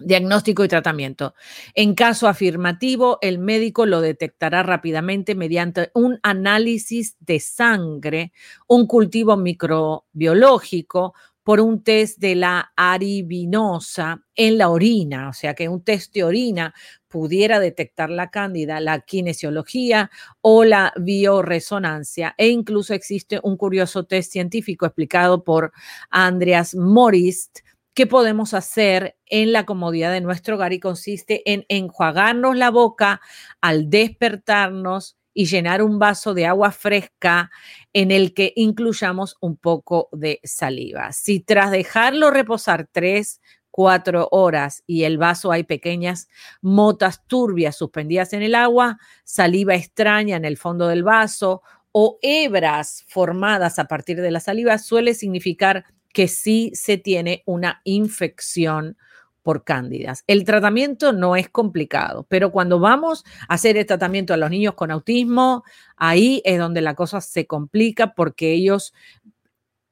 Diagnóstico 0.00 0.64
y 0.64 0.68
tratamiento. 0.68 1.34
En 1.74 1.94
caso 1.94 2.26
afirmativo, 2.26 3.18
el 3.20 3.38
médico 3.38 3.86
lo 3.86 4.00
detectará 4.00 4.62
rápidamente 4.62 5.34
mediante 5.34 5.90
un 5.94 6.18
análisis 6.22 7.16
de 7.20 7.38
sangre, 7.38 8.32
un 8.66 8.86
cultivo 8.86 9.36
microbiológico, 9.36 11.14
por 11.42 11.60
un 11.60 11.82
test 11.82 12.18
de 12.18 12.34
la 12.34 12.72
aribinosa 12.76 14.22
en 14.36 14.58
la 14.58 14.68
orina, 14.68 15.28
o 15.30 15.32
sea 15.32 15.54
que 15.54 15.68
un 15.68 15.82
test 15.82 16.14
de 16.14 16.22
orina 16.22 16.74
pudiera 17.08 17.58
detectar 17.58 18.10
la 18.10 18.30
cándida, 18.30 18.78
la 18.78 19.00
kinesiología 19.00 20.10
o 20.42 20.64
la 20.64 20.92
bioresonancia. 20.96 22.34
E 22.38 22.48
incluso 22.48 22.94
existe 22.94 23.40
un 23.42 23.56
curioso 23.56 24.04
test 24.04 24.32
científico 24.32 24.86
explicado 24.86 25.42
por 25.42 25.72
Andreas 26.10 26.74
Morist, 26.74 27.60
¿Qué 27.94 28.06
podemos 28.06 28.54
hacer 28.54 29.16
en 29.26 29.52
la 29.52 29.66
comodidad 29.66 30.12
de 30.12 30.20
nuestro 30.20 30.54
hogar 30.54 30.72
y 30.72 30.80
consiste 30.80 31.42
en 31.52 31.64
enjuagarnos 31.68 32.56
la 32.56 32.70
boca 32.70 33.20
al 33.60 33.90
despertarnos 33.90 35.16
y 35.34 35.46
llenar 35.46 35.82
un 35.82 35.98
vaso 35.98 36.32
de 36.32 36.46
agua 36.46 36.70
fresca 36.70 37.50
en 37.92 38.10
el 38.10 38.32
que 38.32 38.52
incluyamos 38.56 39.36
un 39.40 39.56
poco 39.56 40.08
de 40.12 40.40
saliva. 40.44 41.12
Si 41.12 41.40
tras 41.40 41.70
dejarlo 41.72 42.30
reposar 42.30 42.88
tres, 42.90 43.40
cuatro 43.70 44.28
horas 44.30 44.82
y 44.86 45.04
el 45.04 45.18
vaso 45.18 45.52
hay 45.52 45.64
pequeñas 45.64 46.28
motas 46.60 47.26
turbias 47.26 47.76
suspendidas 47.76 48.32
en 48.32 48.42
el 48.42 48.54
agua, 48.54 48.98
saliva 49.24 49.74
extraña 49.74 50.36
en 50.36 50.44
el 50.44 50.56
fondo 50.56 50.88
del 50.88 51.02
vaso 51.02 51.62
o 51.92 52.18
hebras 52.22 53.04
formadas 53.08 53.78
a 53.78 53.86
partir 53.86 54.20
de 54.20 54.30
la 54.30 54.40
saliva, 54.40 54.78
suele 54.78 55.14
significar 55.14 55.84
que 56.12 56.28
sí 56.28 56.70
se 56.74 56.98
tiene 56.98 57.42
una 57.46 57.80
infección 57.84 58.96
por 59.42 59.64
cándidas. 59.64 60.22
El 60.26 60.44
tratamiento 60.44 61.12
no 61.12 61.34
es 61.34 61.48
complicado, 61.48 62.26
pero 62.28 62.52
cuando 62.52 62.78
vamos 62.78 63.24
a 63.48 63.54
hacer 63.54 63.76
el 63.76 63.86
tratamiento 63.86 64.34
a 64.34 64.36
los 64.36 64.50
niños 64.50 64.74
con 64.74 64.90
autismo, 64.90 65.64
ahí 65.96 66.42
es 66.44 66.58
donde 66.58 66.82
la 66.82 66.94
cosa 66.94 67.20
se 67.20 67.46
complica 67.46 68.14
porque 68.14 68.52
ellos 68.52 68.92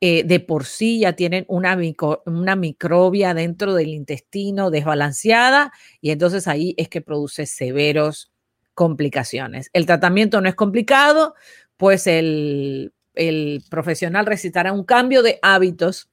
eh, 0.01 0.23
de 0.25 0.39
por 0.39 0.65
sí 0.65 1.01
ya 1.01 1.15
tienen 1.15 1.45
una, 1.49 1.77
una 2.27 2.57
microbia 2.57 3.35
dentro 3.35 3.75
del 3.75 3.89
intestino 3.89 4.71
desbalanceada 4.71 5.73
y 6.01 6.11
entonces 6.11 6.47
ahí 6.47 6.75
es 6.77 6.89
que 6.89 7.01
produce 7.01 7.47
severos 7.47 8.31
complicaciones. 8.75 9.71
El 9.73 9.87
tratamiento 9.87 10.41
no 10.41 10.49
es 10.49 10.55
complicado, 10.55 11.35
pues 11.77 12.07
el 12.07 12.93
el 13.19 13.63
profesional 13.69 14.25
recitará 14.25 14.73
un 14.73 14.85
cambio 14.85 15.23
de 15.23 15.39
hábitos 15.43 16.09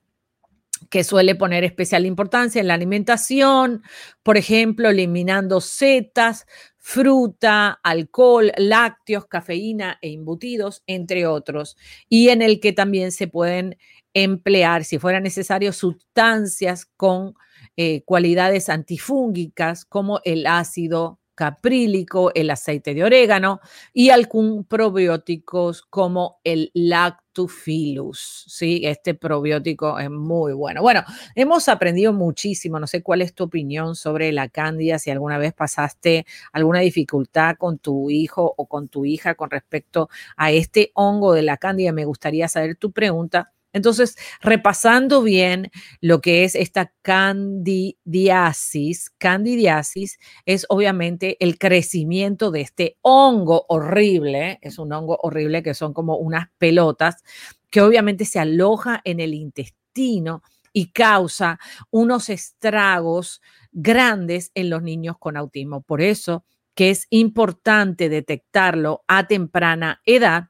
que 0.89 1.03
suele 1.03 1.35
poner 1.35 1.63
especial 1.63 2.05
importancia 2.05 2.59
en 2.59 2.67
la 2.67 2.73
alimentación, 2.73 3.81
por 4.23 4.37
ejemplo, 4.37 4.89
eliminando 4.89 5.61
setas, 5.61 6.45
fruta, 6.77 7.79
alcohol, 7.83 8.51
lácteos, 8.57 9.25
cafeína 9.25 9.97
e 10.01 10.11
embutidos, 10.11 10.83
entre 10.85 11.27
otros, 11.27 11.77
y 12.09 12.29
en 12.29 12.41
el 12.41 12.59
que 12.59 12.73
también 12.73 13.11
se 13.11 13.27
pueden 13.27 13.77
emplear, 14.13 14.83
si 14.83 14.99
fuera 14.99 15.19
necesario, 15.19 15.73
sustancias 15.73 16.85
con 16.97 17.35
eh, 17.77 18.03
cualidades 18.03 18.69
antifúngicas 18.69 19.85
como 19.85 20.21
el 20.23 20.45
ácido 20.47 21.19
caprílico, 21.35 22.31
el 22.33 22.49
aceite 22.49 22.93
de 22.93 23.03
orégano 23.03 23.59
y 23.93 24.09
algún 24.09 24.63
probióticos 24.63 25.83
como 25.83 26.39
el 26.43 26.71
lactofilus. 26.73 28.45
Sí, 28.47 28.81
este 28.85 29.13
probiótico 29.13 29.99
es 29.99 30.09
muy 30.09 30.53
bueno. 30.53 30.81
Bueno, 30.81 31.03
hemos 31.35 31.67
aprendido 31.69 32.13
muchísimo. 32.13 32.79
No 32.79 32.87
sé 32.87 33.03
cuál 33.03 33.21
es 33.21 33.35
tu 33.35 33.43
opinión 33.43 33.95
sobre 33.95 34.31
la 34.31 34.49
cándida, 34.49 34.97
si 34.97 35.11
alguna 35.11 35.37
vez 35.37 35.53
pasaste 35.53 36.25
alguna 36.53 36.79
dificultad 36.79 37.57
con 37.57 37.77
tu 37.77 38.09
hijo 38.09 38.53
o 38.57 38.67
con 38.67 38.87
tu 38.87 39.05
hija 39.05 39.35
con 39.35 39.49
respecto 39.51 40.09
a 40.37 40.51
este 40.51 40.91
hongo 40.95 41.33
de 41.33 41.41
la 41.43 41.57
cándida. 41.57 41.91
Me 41.91 42.05
gustaría 42.05 42.47
saber 42.47 42.75
tu 42.77 42.91
pregunta 42.91 43.51
Entonces, 43.75 44.15
repasando 44.41 45.21
bien 45.21 45.69
lo 45.99 46.21
que 46.21 46.45
es 46.45 46.55
esta 46.55 46.93
candidiasis, 47.01 49.09
candidiasis 49.17 50.17
es 50.45 50.65
obviamente 50.69 51.35
el 51.43 51.59
crecimiento 51.59 52.51
de 52.51 52.61
este 52.61 52.97
hongo 53.01 53.65
horrible, 53.67 54.59
es 54.61 54.79
un 54.79 54.93
hongo 54.93 55.19
horrible 55.21 55.61
que 55.61 55.73
son 55.73 55.93
como 55.93 56.15
unas 56.15 56.47
pelotas 56.57 57.21
que 57.69 57.81
obviamente 57.81 58.23
se 58.23 58.39
aloja 58.39 59.01
en 59.03 59.19
el 59.19 59.33
intestino 59.33 60.41
y 60.71 60.93
causa 60.93 61.59
unos 61.91 62.29
estragos 62.29 63.41
grandes 63.73 64.51
en 64.55 64.69
los 64.69 64.83
niños 64.83 65.17
con 65.19 65.35
autismo. 65.35 65.81
Por 65.81 66.01
eso 66.01 66.45
que 66.75 66.91
es 66.91 67.07
importante 67.09 68.07
detectarlo 68.07 69.03
a 69.09 69.27
temprana 69.27 70.01
edad 70.05 70.47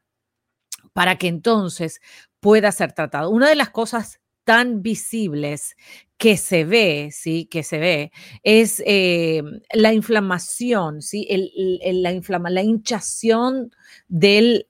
para 0.93 1.17
que 1.17 1.27
entonces 1.27 2.01
pueda 2.45 2.71
ser 2.71 2.93
tratado. 2.93 3.31
Una 3.31 3.49
de 3.49 3.55
las 3.55 3.71
cosas 3.71 4.19
tan 4.43 4.83
visibles 4.83 5.75
que 6.19 6.37
se 6.37 6.63
ve, 6.63 7.09
¿sí? 7.11 7.47
Que 7.49 7.63
se 7.63 7.79
ve, 7.79 8.11
es 8.43 8.83
eh, 8.85 9.41
la 9.73 9.93
inflamación, 9.93 11.01
¿sí? 11.01 11.27
la, 11.57 12.11
inflama, 12.11 12.51
la 12.51 12.61
hinchación 12.61 13.71
del, 14.07 14.67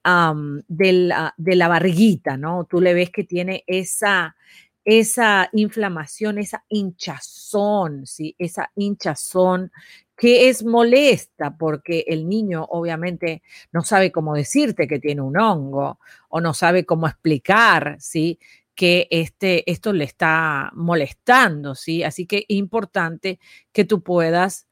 del, 0.70 1.12
ah, 1.12 1.34
de 1.36 1.56
la 1.58 1.68
barriguita, 1.68 2.38
¿no? 2.38 2.64
Tú 2.64 2.80
le 2.80 2.94
ves 2.94 3.10
que 3.10 3.26
tiene 3.26 3.66
esa, 3.68 4.38
esa 4.86 5.50
inflamación, 5.54 6.38
esa 6.38 6.64
hinchazón, 6.70 8.06
¿sí? 8.06 8.36
Esa 8.38 8.72
hinchazón 8.76 9.72
que 10.16 10.48
es 10.50 10.64
molesta 10.64 11.58
porque 11.58 12.06
el 12.08 12.30
niño 12.30 12.66
obviamente 12.70 13.42
no 13.74 13.82
sabe 13.84 14.12
cómo 14.12 14.34
decirte 14.36 14.88
que 14.88 15.00
tiene 15.00 15.22
un 15.22 15.38
hongo 15.38 16.00
o 16.30 16.40
no 16.40 16.54
sabe 16.54 16.86
cómo 16.86 17.08
explicar, 17.08 17.98
¿sí? 18.00 18.40
que 18.76 19.08
este, 19.10 19.70
esto 19.72 19.94
le 19.94 20.04
está 20.04 20.70
molestando, 20.76 21.76
¿sí? 21.76 22.04
Así 22.04 22.26
que 22.28 22.40
es 22.40 22.58
importante 22.58 23.40
que 23.72 23.86
tú 23.86 24.04
puedas 24.04 24.68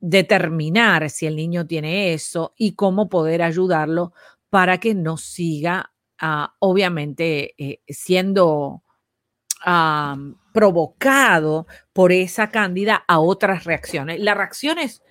determinar 0.00 1.10
si 1.10 1.26
el 1.26 1.36
niño 1.36 1.66
tiene 1.66 2.14
eso 2.14 2.54
y 2.56 2.74
cómo 2.74 3.08
poder 3.08 3.42
ayudarlo 3.42 4.12
para 4.50 4.78
que 4.78 4.94
no 4.94 5.16
siga, 5.18 5.92
ah, 6.18 6.54
obviamente, 6.60 7.54
eh, 7.58 7.80
siendo 7.88 8.82
provocado 10.52 11.66
por 11.92 12.12
esa 12.12 12.50
cándida 12.50 13.04
a 13.08 13.18
otras 13.18 13.64
reacciones. 13.64 14.20
Las 14.20 14.36
reacciones 14.36 15.02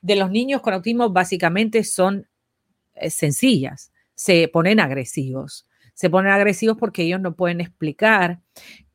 de 0.00 0.16
los 0.16 0.30
niños 0.30 0.60
con 0.60 0.74
autismo 0.74 1.10
básicamente 1.10 1.84
son 1.84 2.28
eh, 2.94 3.10
sencillas, 3.10 3.92
se 4.14 4.48
ponen 4.48 4.80
agresivos. 4.80 5.66
Se 5.94 6.08
ponen 6.10 6.32
agresivos 6.32 6.76
porque 6.78 7.02
ellos 7.02 7.20
no 7.20 7.36
pueden 7.36 7.60
explicar 7.60 8.40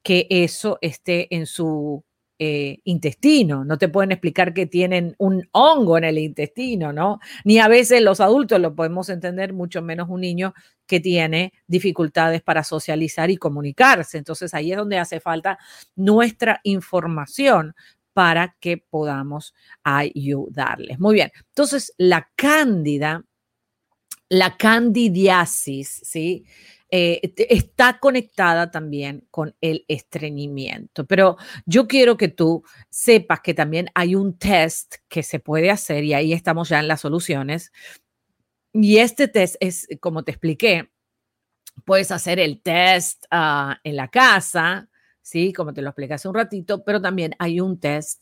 que 0.01 0.27
eso 0.29 0.79
esté 0.81 1.33
en 1.35 1.45
su 1.45 2.03
eh, 2.39 2.79
intestino, 2.83 3.65
no 3.65 3.77
te 3.77 3.89
pueden 3.89 4.11
explicar 4.11 4.53
que 4.53 4.67
tienen 4.67 5.15
un 5.17 5.47
hongo 5.53 5.97
en 5.97 6.03
el 6.03 6.19
intestino, 6.19 6.93
¿no? 6.93 7.19
Ni 7.43 7.57
a 7.59 7.67
veces 7.67 8.01
los 8.01 8.19
adultos 8.19 8.59
lo 8.59 8.75
podemos 8.75 9.09
entender, 9.09 9.53
mucho 9.53 9.81
menos 9.81 10.07
un 10.09 10.21
niño 10.21 10.53
que 10.85 10.99
tiene 10.99 11.53
dificultades 11.67 12.41
para 12.43 12.63
socializar 12.63 13.31
y 13.31 13.37
comunicarse. 13.37 14.17
Entonces 14.19 14.53
ahí 14.53 14.71
es 14.71 14.77
donde 14.77 14.99
hace 14.99 15.19
falta 15.19 15.57
nuestra 15.95 16.59
información 16.63 17.73
para 18.13 18.55
que 18.59 18.77
podamos 18.77 19.53
ayudarles. 19.83 20.99
Muy 20.99 21.15
bien, 21.15 21.31
entonces 21.49 21.93
la 21.97 22.29
cándida, 22.35 23.23
la 24.29 24.57
candidiasis, 24.57 26.01
¿sí? 26.03 26.45
Eh, 26.89 27.33
está 27.49 27.99
conectada 27.99 28.71
también 28.71 29.27
con 29.29 29.55
el 29.59 29.83
estreñimiento. 29.87 31.05
Pero 31.05 31.37
yo 31.65 31.87
quiero 31.87 32.15
que 32.15 32.29
tú 32.29 32.63
sepas 32.89 33.41
que 33.41 33.53
también 33.53 33.89
hay 33.93 34.15
un 34.15 34.37
test 34.37 34.95
que 35.09 35.23
se 35.23 35.39
puede 35.39 35.69
hacer 35.69 36.03
y 36.03 36.13
ahí 36.13 36.31
estamos 36.31 36.69
ya 36.69 36.79
en 36.79 36.87
las 36.87 37.01
soluciones. 37.01 37.71
Y 38.73 38.97
este 38.97 39.27
test 39.27 39.55
es, 39.59 39.87
como 39.99 40.23
te 40.23 40.31
expliqué, 40.31 40.91
puedes 41.85 42.11
hacer 42.11 42.39
el 42.39 42.61
test 42.61 43.25
ah, 43.31 43.79
en 43.83 43.95
la 43.95 44.07
casa, 44.09 44.89
¿sí? 45.21 45.51
Como 45.51 45.73
te 45.73 45.81
lo 45.81 45.89
expliqué 45.89 46.13
hace 46.13 46.27
un 46.27 46.35
ratito, 46.35 46.83
pero 46.85 47.01
también 47.01 47.35
hay 47.39 47.59
un 47.59 47.79
test 47.79 48.21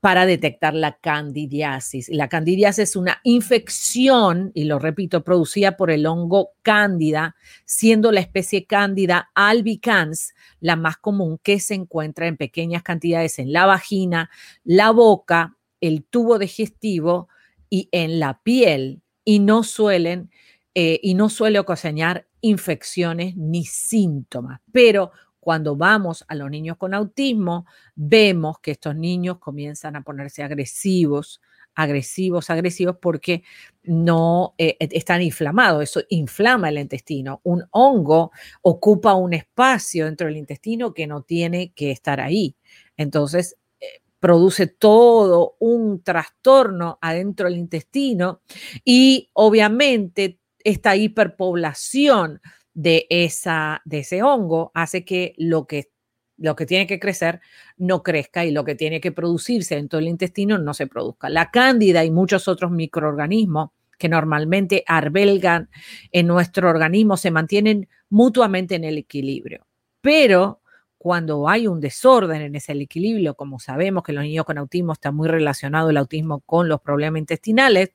para 0.00 0.24
detectar 0.24 0.74
la 0.74 0.96
candidiasis. 0.96 2.08
La 2.08 2.28
candidiasis 2.28 2.90
es 2.90 2.96
una 2.96 3.20
infección, 3.22 4.50
y 4.54 4.64
lo 4.64 4.78
repito, 4.78 5.22
producida 5.22 5.76
por 5.76 5.90
el 5.90 6.06
hongo 6.06 6.52
cándida, 6.62 7.36
siendo 7.66 8.10
la 8.10 8.20
especie 8.20 8.64
cándida 8.66 9.30
albicans 9.34 10.34
la 10.60 10.76
más 10.76 10.96
común 10.96 11.38
que 11.42 11.60
se 11.60 11.74
encuentra 11.74 12.26
en 12.26 12.38
pequeñas 12.38 12.82
cantidades 12.82 13.38
en 13.38 13.52
la 13.52 13.66
vagina, 13.66 14.30
la 14.64 14.90
boca, 14.90 15.56
el 15.80 16.04
tubo 16.04 16.38
digestivo 16.38 17.28
y 17.68 17.88
en 17.92 18.20
la 18.20 18.42
piel, 18.42 19.02
y 19.24 19.38
no 19.38 19.62
suelen 19.62 20.30
eh, 20.74 20.98
y 21.02 21.14
no 21.14 21.28
suele 21.28 21.58
ocasionar 21.58 22.26
infecciones 22.40 23.36
ni 23.36 23.64
síntomas, 23.64 24.60
pero 24.72 25.10
cuando 25.40 25.74
vamos 25.74 26.24
a 26.28 26.34
los 26.34 26.50
niños 26.50 26.76
con 26.76 26.94
autismo, 26.94 27.66
vemos 27.94 28.58
que 28.60 28.72
estos 28.72 28.94
niños 28.94 29.38
comienzan 29.38 29.96
a 29.96 30.02
ponerse 30.02 30.42
agresivos, 30.42 31.40
agresivos, 31.74 32.50
agresivos 32.50 32.96
porque 33.00 33.42
no 33.82 34.54
eh, 34.58 34.76
e, 34.78 34.88
están 34.92 35.22
inflamados. 35.22 35.82
Eso 35.82 36.02
inflama 36.10 36.68
el 36.68 36.78
intestino. 36.78 37.40
Un 37.44 37.64
hongo 37.70 38.32
ocupa 38.62 39.14
un 39.14 39.32
espacio 39.34 40.04
dentro 40.04 40.26
del 40.26 40.36
intestino 40.36 40.92
que 40.92 41.06
no 41.06 41.22
tiene 41.22 41.72
que 41.72 41.90
estar 41.90 42.20
ahí. 42.20 42.56
Entonces, 42.96 43.56
eh, 43.80 44.02
produce 44.18 44.66
todo 44.66 45.56
un 45.58 46.02
trastorno 46.02 46.98
adentro 47.00 47.48
del 47.48 47.58
intestino 47.58 48.42
y 48.84 49.30
obviamente 49.32 50.38
esta 50.62 50.94
hiperpoblación 50.96 52.42
de, 52.80 53.06
esa, 53.10 53.82
de 53.84 53.98
ese 53.98 54.22
hongo 54.22 54.70
hace 54.74 55.04
que 55.04 55.34
lo 55.36 55.66
que 55.66 55.90
lo 56.38 56.56
que 56.56 56.64
tiene 56.64 56.86
que 56.86 56.98
crecer 56.98 57.40
no 57.76 58.02
crezca 58.02 58.46
y 58.46 58.50
lo 58.50 58.64
que 58.64 58.74
tiene 58.74 59.02
que 59.02 59.12
producirse 59.12 59.76
en 59.76 59.90
todo 59.90 60.00
el 60.00 60.08
intestino 60.08 60.56
no 60.56 60.72
se 60.72 60.86
produzca. 60.86 61.28
La 61.28 61.50
cándida 61.50 62.02
y 62.02 62.10
muchos 62.10 62.48
otros 62.48 62.70
microorganismos 62.70 63.72
que 63.98 64.08
normalmente 64.08 64.82
arbelgan 64.86 65.68
en 66.12 66.26
nuestro 66.26 66.70
organismo 66.70 67.18
se 67.18 67.30
mantienen 67.30 67.90
mutuamente 68.08 68.74
en 68.74 68.84
el 68.84 68.96
equilibrio. 68.96 69.66
Pero 70.00 70.62
cuando 70.96 71.46
hay 71.46 71.66
un 71.66 71.78
desorden 71.78 72.40
en 72.40 72.54
ese 72.54 72.72
equilibrio, 72.72 73.34
como 73.34 73.58
sabemos 73.58 74.02
que 74.02 74.14
los 74.14 74.24
niños 74.24 74.46
con 74.46 74.56
autismo 74.56 74.94
está 74.94 75.12
muy 75.12 75.28
relacionado 75.28 75.90
el 75.90 75.98
autismo 75.98 76.40
con 76.40 76.70
los 76.70 76.80
problemas 76.80 77.18
intestinales, 77.18 77.90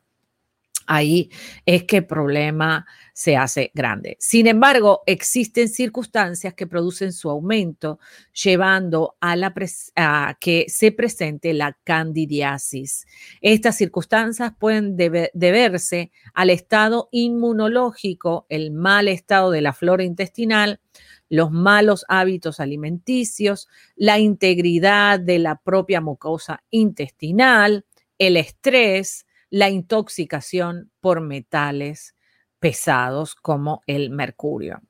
ahí 0.88 1.30
es 1.66 1.84
que 1.84 1.98
el 1.98 2.06
problema 2.06 2.86
se 3.14 3.38
hace 3.38 3.72
grande. 3.74 4.18
Sin 4.20 4.46
embargo, 4.46 5.02
existen 5.06 5.70
circunstancias 5.70 6.54
que 6.54 6.68
producen 6.68 7.14
su 7.14 7.30
aumento, 7.30 8.00
llevando 8.34 9.16
a, 9.22 10.38
que 10.40 10.66
se 10.68 10.92
presente 10.92 11.54
la 11.54 11.78
candidiasis. 11.84 13.06
Estas 13.40 13.78
circunstancias 13.78 14.52
pueden 14.60 14.98
deberse 14.98 16.12
al 16.34 16.50
estado 16.50 17.08
inmunológico, 17.12 18.46
el 18.50 18.72
mal 18.72 19.08
estado 19.08 19.50
de 19.52 19.62
la 19.62 19.72
flora 19.72 20.04
intestinal, 20.04 20.82
los 21.30 21.52
malos 21.52 22.06
hábitos 22.08 22.60
alimenticios, 22.60 23.68
la 23.96 24.20
integridad 24.20 25.20
de 25.20 25.40
la 25.40 25.56
propia 25.56 26.02
mucosa 26.02 26.64
intestinal, 26.70 27.86
el 28.18 28.38
estrés, 28.38 29.25
la 29.50 29.70
intoxicación 29.70 30.92
por 31.00 31.22
metales 31.22 32.16
pesados 32.60 33.36
como 33.36 33.82
el 33.88 34.10
mercurio. 34.10 34.82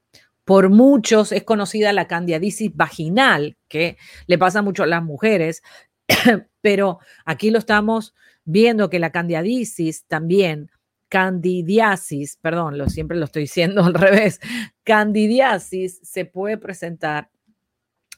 Por 0.43 0.69
muchos 0.69 1.31
es 1.31 1.43
conocida 1.43 1.91
la 1.91 2.07
candidiasis 2.07 2.75
vaginal, 2.75 3.57
que 3.67 3.97
le 4.27 4.37
pasa 4.37 4.61
mucho 4.61 4.83
a 4.83 4.87
las 4.87 5.03
mujeres, 5.03 5.63
pero 6.61 6.99
aquí 7.25 7.49
lo 7.49 7.59
estamos 7.59 8.13
viendo 8.43 8.89
que 8.89 8.99
la 8.99 9.11
candidiasis 9.11 10.05
también, 10.05 10.69
candidiasis, 11.09 12.37
perdón, 12.37 12.77
lo, 12.77 12.89
siempre 12.89 13.17
lo 13.17 13.25
estoy 13.25 13.43
diciendo 13.43 13.83
al 13.85 13.93
revés, 13.93 14.39
candidiasis 14.83 15.99
se 16.03 16.25
puede 16.25 16.57
presentar 16.57 17.29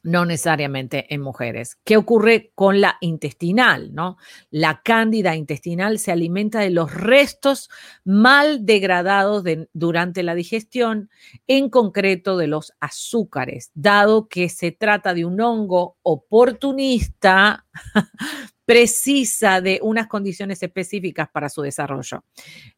no 0.07 0.23
necesariamente 0.23 1.13
en 1.13 1.19
mujeres. 1.19 1.77
¿Qué 1.83 1.97
ocurre 1.97 2.53
con 2.55 2.79
la 2.79 2.95
intestinal? 3.01 3.93
¿no? 3.93 4.17
La 4.49 4.81
cándida 4.81 5.35
intestinal 5.35 5.99
se 5.99 6.13
alimenta 6.13 6.61
de 6.61 6.69
los 6.69 6.93
restos 6.93 7.69
mal 8.05 8.65
degradados 8.65 9.43
durante 9.73 10.23
la 10.23 10.33
digestión, 10.33 11.09
en 11.45 11.69
concreto 11.69 12.37
de 12.37 12.47
los 12.47 12.71
azúcares, 12.79 13.71
dado 13.73 14.29
que 14.29 14.47
se 14.47 14.71
trata 14.71 15.13
de 15.13 15.25
un 15.25 15.41
hongo 15.41 15.97
oportunista, 16.03 17.65
precisa 18.65 19.59
de 19.59 19.81
unas 19.83 20.07
condiciones 20.07 20.63
específicas 20.63 21.27
para 21.29 21.49
su 21.49 21.61
desarrollo. 21.63 22.23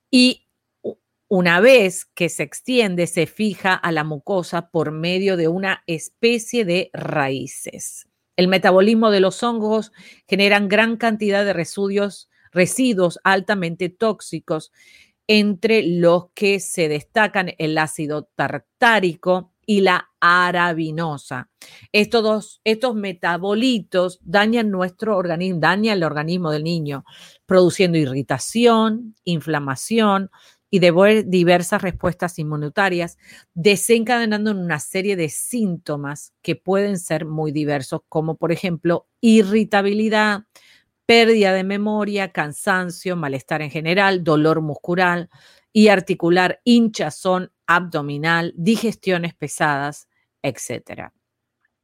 Y 0.10 0.48
Una 1.32 1.60
vez 1.60 2.06
que 2.06 2.28
se 2.28 2.42
extiende, 2.42 3.06
se 3.06 3.28
fija 3.28 3.76
a 3.76 3.92
la 3.92 4.04
mucosa 4.04 4.72
por 4.72 4.92
medio 4.92 5.38
de 5.38 5.48
una 5.48 5.84
especie 5.86 6.66
de 6.66 6.90
raíces. 6.92 8.10
El 8.36 8.48
metabolismo 8.48 9.12
de 9.12 9.20
los 9.20 9.44
hongos 9.44 9.92
generan 10.28 10.68
gran 10.68 10.98
cantidad 10.98 11.46
de 11.46 11.54
residuos, 11.54 13.20
altamente 13.24 13.90
tóxicos, 13.90 14.72
entre 15.28 15.84
los 15.84 16.32
que 16.34 16.60
se 16.60 16.88
destacan 16.88 17.54
el 17.60 17.78
ácido 17.78 18.28
tartárico 18.36 19.54
y 19.68 19.82
la 19.82 20.10
arabinosa. 20.20 21.52
Estos 21.92 22.24
dos, 22.24 22.62
estos 22.64 22.96
metabolitos 22.96 24.20
dañan 24.24 24.72
nuestro 24.72 25.16
organismo, 25.16 25.60
dañan 25.60 25.98
el 25.98 26.04
organismo 26.04 26.50
del 26.50 26.64
niño, 26.64 27.06
produciendo 27.46 28.00
irritación, 28.00 29.14
inflamación, 29.26 30.32
y 30.72 30.80
de 30.80 31.24
diversas 31.28 31.82
respuestas 31.82 32.40
inmunitarias, 32.40 33.18
desencadenando 33.54 34.52
una 34.52 34.80
serie 34.80 35.16
de 35.16 35.30
síntomas 35.30 36.34
que 36.42 36.56
pueden 36.56 37.00
ser 37.00 37.26
muy 37.26 37.52
diversos, 37.52 38.02
como 38.08 38.36
por 38.38 38.52
ejemplo 38.52 39.08
irritabilidad, 39.22 40.44
pérdida 41.06 41.54
de 41.54 41.64
memoria, 41.64 42.32
cansancio, 42.32 43.16
malestar 43.16 43.62
en 43.62 43.72
general, 43.72 44.24
dolor 44.24 44.62
muscular 44.62 45.30
y 45.74 45.88
articular, 45.88 46.62
hinchazón 46.64 47.52
abdominal, 47.66 48.54
digestiones 48.56 49.34
pesadas, 49.34 50.08
etc 50.44 51.12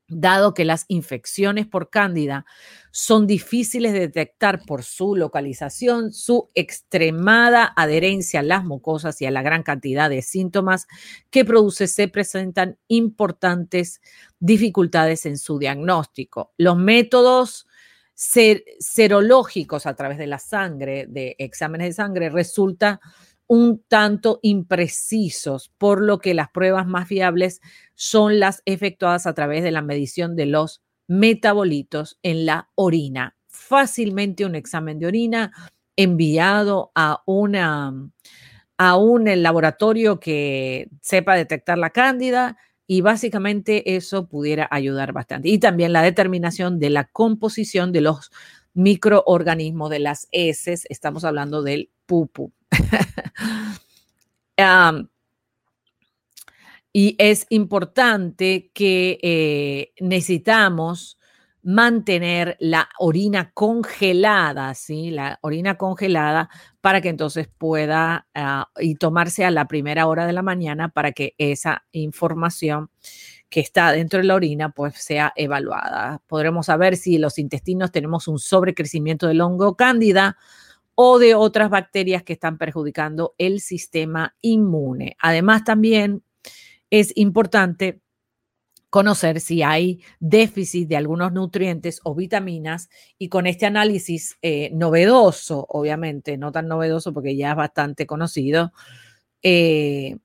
dado 0.07 0.53
que 0.53 0.65
las 0.65 0.85
infecciones 0.87 1.65
por 1.65 1.89
cándida 1.89 2.45
son 2.91 3.27
difíciles 3.27 3.93
de 3.93 4.01
detectar 4.01 4.61
por 4.65 4.83
su 4.83 5.15
localización, 5.15 6.13
su 6.13 6.49
extremada 6.53 7.73
adherencia 7.75 8.41
a 8.41 8.43
las 8.43 8.63
mucosas 8.63 9.21
y 9.21 9.25
a 9.25 9.31
la 9.31 9.41
gran 9.41 9.63
cantidad 9.63 10.09
de 10.09 10.21
síntomas 10.21 10.87
que 11.29 11.43
produce, 11.43 11.87
se 11.87 12.07
presentan 12.07 12.77
importantes 12.87 14.01
dificultades 14.39 15.25
en 15.25 15.37
su 15.37 15.59
diagnóstico. 15.59 16.53
Los 16.57 16.77
métodos 16.77 17.67
serológicos 18.15 19.85
a 19.85 19.93
través 19.95 20.17
de 20.17 20.27
la 20.27 20.39
sangre, 20.39 21.05
de 21.07 21.35
exámenes 21.37 21.87
de 21.89 21.93
sangre, 21.93 22.29
resulta 22.29 23.01
un 23.47 23.83
tanto 23.87 24.39
imprecisos, 24.41 25.71
por 25.77 26.01
lo 26.01 26.19
que 26.19 26.33
las 26.33 26.49
pruebas 26.49 26.87
más 26.87 27.07
fiables 27.07 27.61
son 27.93 28.39
las 28.39 28.61
efectuadas 28.65 29.27
a 29.27 29.33
través 29.33 29.63
de 29.63 29.71
la 29.71 29.81
medición 29.81 30.35
de 30.35 30.47
los 30.47 30.81
metabolitos 31.07 32.17
en 32.23 32.45
la 32.45 32.69
orina. 32.75 33.35
Fácilmente 33.47 34.45
un 34.45 34.55
examen 34.55 34.99
de 34.99 35.07
orina 35.07 35.51
enviado 35.95 36.91
a 36.95 37.21
una 37.25 37.93
a 38.77 38.97
un 38.97 39.25
laboratorio 39.41 40.19
que 40.19 40.89
sepa 41.01 41.35
detectar 41.35 41.77
la 41.77 41.91
cándida 41.91 42.57
y 42.87 43.01
básicamente 43.01 43.95
eso 43.95 44.27
pudiera 44.27 44.67
ayudar 44.69 45.13
bastante. 45.13 45.49
Y 45.49 45.59
también 45.59 45.93
la 45.93 46.01
determinación 46.01 46.79
de 46.79 46.89
la 46.89 47.05
composición 47.05 47.91
de 47.91 48.01
los 48.01 48.31
microorganismos 48.73 49.89
de 49.89 49.99
las 49.99 50.27
heces, 50.31 50.85
estamos 50.89 51.23
hablando 51.23 51.63
del 51.63 51.89
pupu. 52.05 52.51
y 56.93 57.15
es 57.17 57.45
importante 57.49 58.71
que 58.73 59.19
eh, 59.21 59.93
necesitamos 59.99 61.17
mantener 61.65 62.57
la 62.59 62.89
orina 62.99 63.51
congelada, 63.51 64.75
¿sí? 64.75 65.09
La 65.09 65.39
orina 65.41 65.77
congelada 65.77 66.47
para 66.79 67.01
que 67.01 67.09
entonces 67.09 67.49
pueda 67.57 68.27
ah, 68.35 68.69
y 68.79 68.95
tomarse 68.95 69.45
a 69.45 69.51
la 69.51 69.67
primera 69.67 70.05
hora 70.05 70.27
de 70.27 70.33
la 70.33 70.43
mañana 70.43 70.89
para 70.89 71.11
que 71.11 71.33
esa 71.39 71.83
información 71.91 72.91
que 73.49 73.61
está 73.61 73.91
dentro 73.91 74.19
de 74.19 74.25
la 74.25 74.35
orina 74.35 74.69
pues 74.69 74.93
sea 74.95 75.33
evaluada. 75.35 76.21
Podremos 76.27 76.67
saber 76.67 76.97
si 76.97 77.17
los 77.17 77.39
intestinos 77.39 77.91
tenemos 77.91 78.27
un 78.27 78.37
sobrecrecimiento 78.37 79.27
del 79.27 79.41
hongo 79.41 79.75
cándida 79.75 80.37
o 80.95 81.19
de 81.19 81.35
otras 81.35 81.69
bacterias 81.69 82.23
que 82.23 82.33
están 82.33 82.57
perjudicando 82.57 83.35
el 83.37 83.59
sistema 83.59 84.35
inmune. 84.41 85.17
Además, 85.19 85.63
también 85.63 86.23
es 86.89 87.11
importante 87.15 88.01
conocer 88.89 89.41
si 89.41 89.61
hay 89.61 90.01
déficit 90.21 90.87
de 90.87 90.95
algunos 90.95 91.33
nutrientes 91.33 91.99
o 92.05 92.15
vitaminas 92.15 92.89
y 93.17 93.27
con 93.27 93.45
este 93.45 93.65
análisis 93.65 94.37
eh, 94.41 94.69
novedoso, 94.73 95.65
obviamente, 95.67 96.37
no 96.37 96.53
tan 96.53 96.69
novedoso 96.69 97.13
porque 97.13 97.35
ya 97.35 97.51
es 97.51 97.57
bastante 97.57 98.07
conocido, 98.07 98.71
eh, 99.43 100.15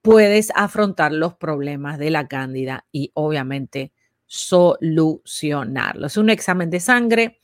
puedes 0.00 0.52
afrontar 0.54 1.12
los 1.12 1.34
problemas 1.34 1.98
de 1.98 2.10
la 2.10 2.28
cándida 2.28 2.86
y 2.92 3.10
obviamente 3.12 3.92
solucionarlo. 4.26 6.06
Es 6.06 6.16
un 6.16 6.30
examen 6.30 6.70
de 6.70 6.80
sangre 6.80 7.40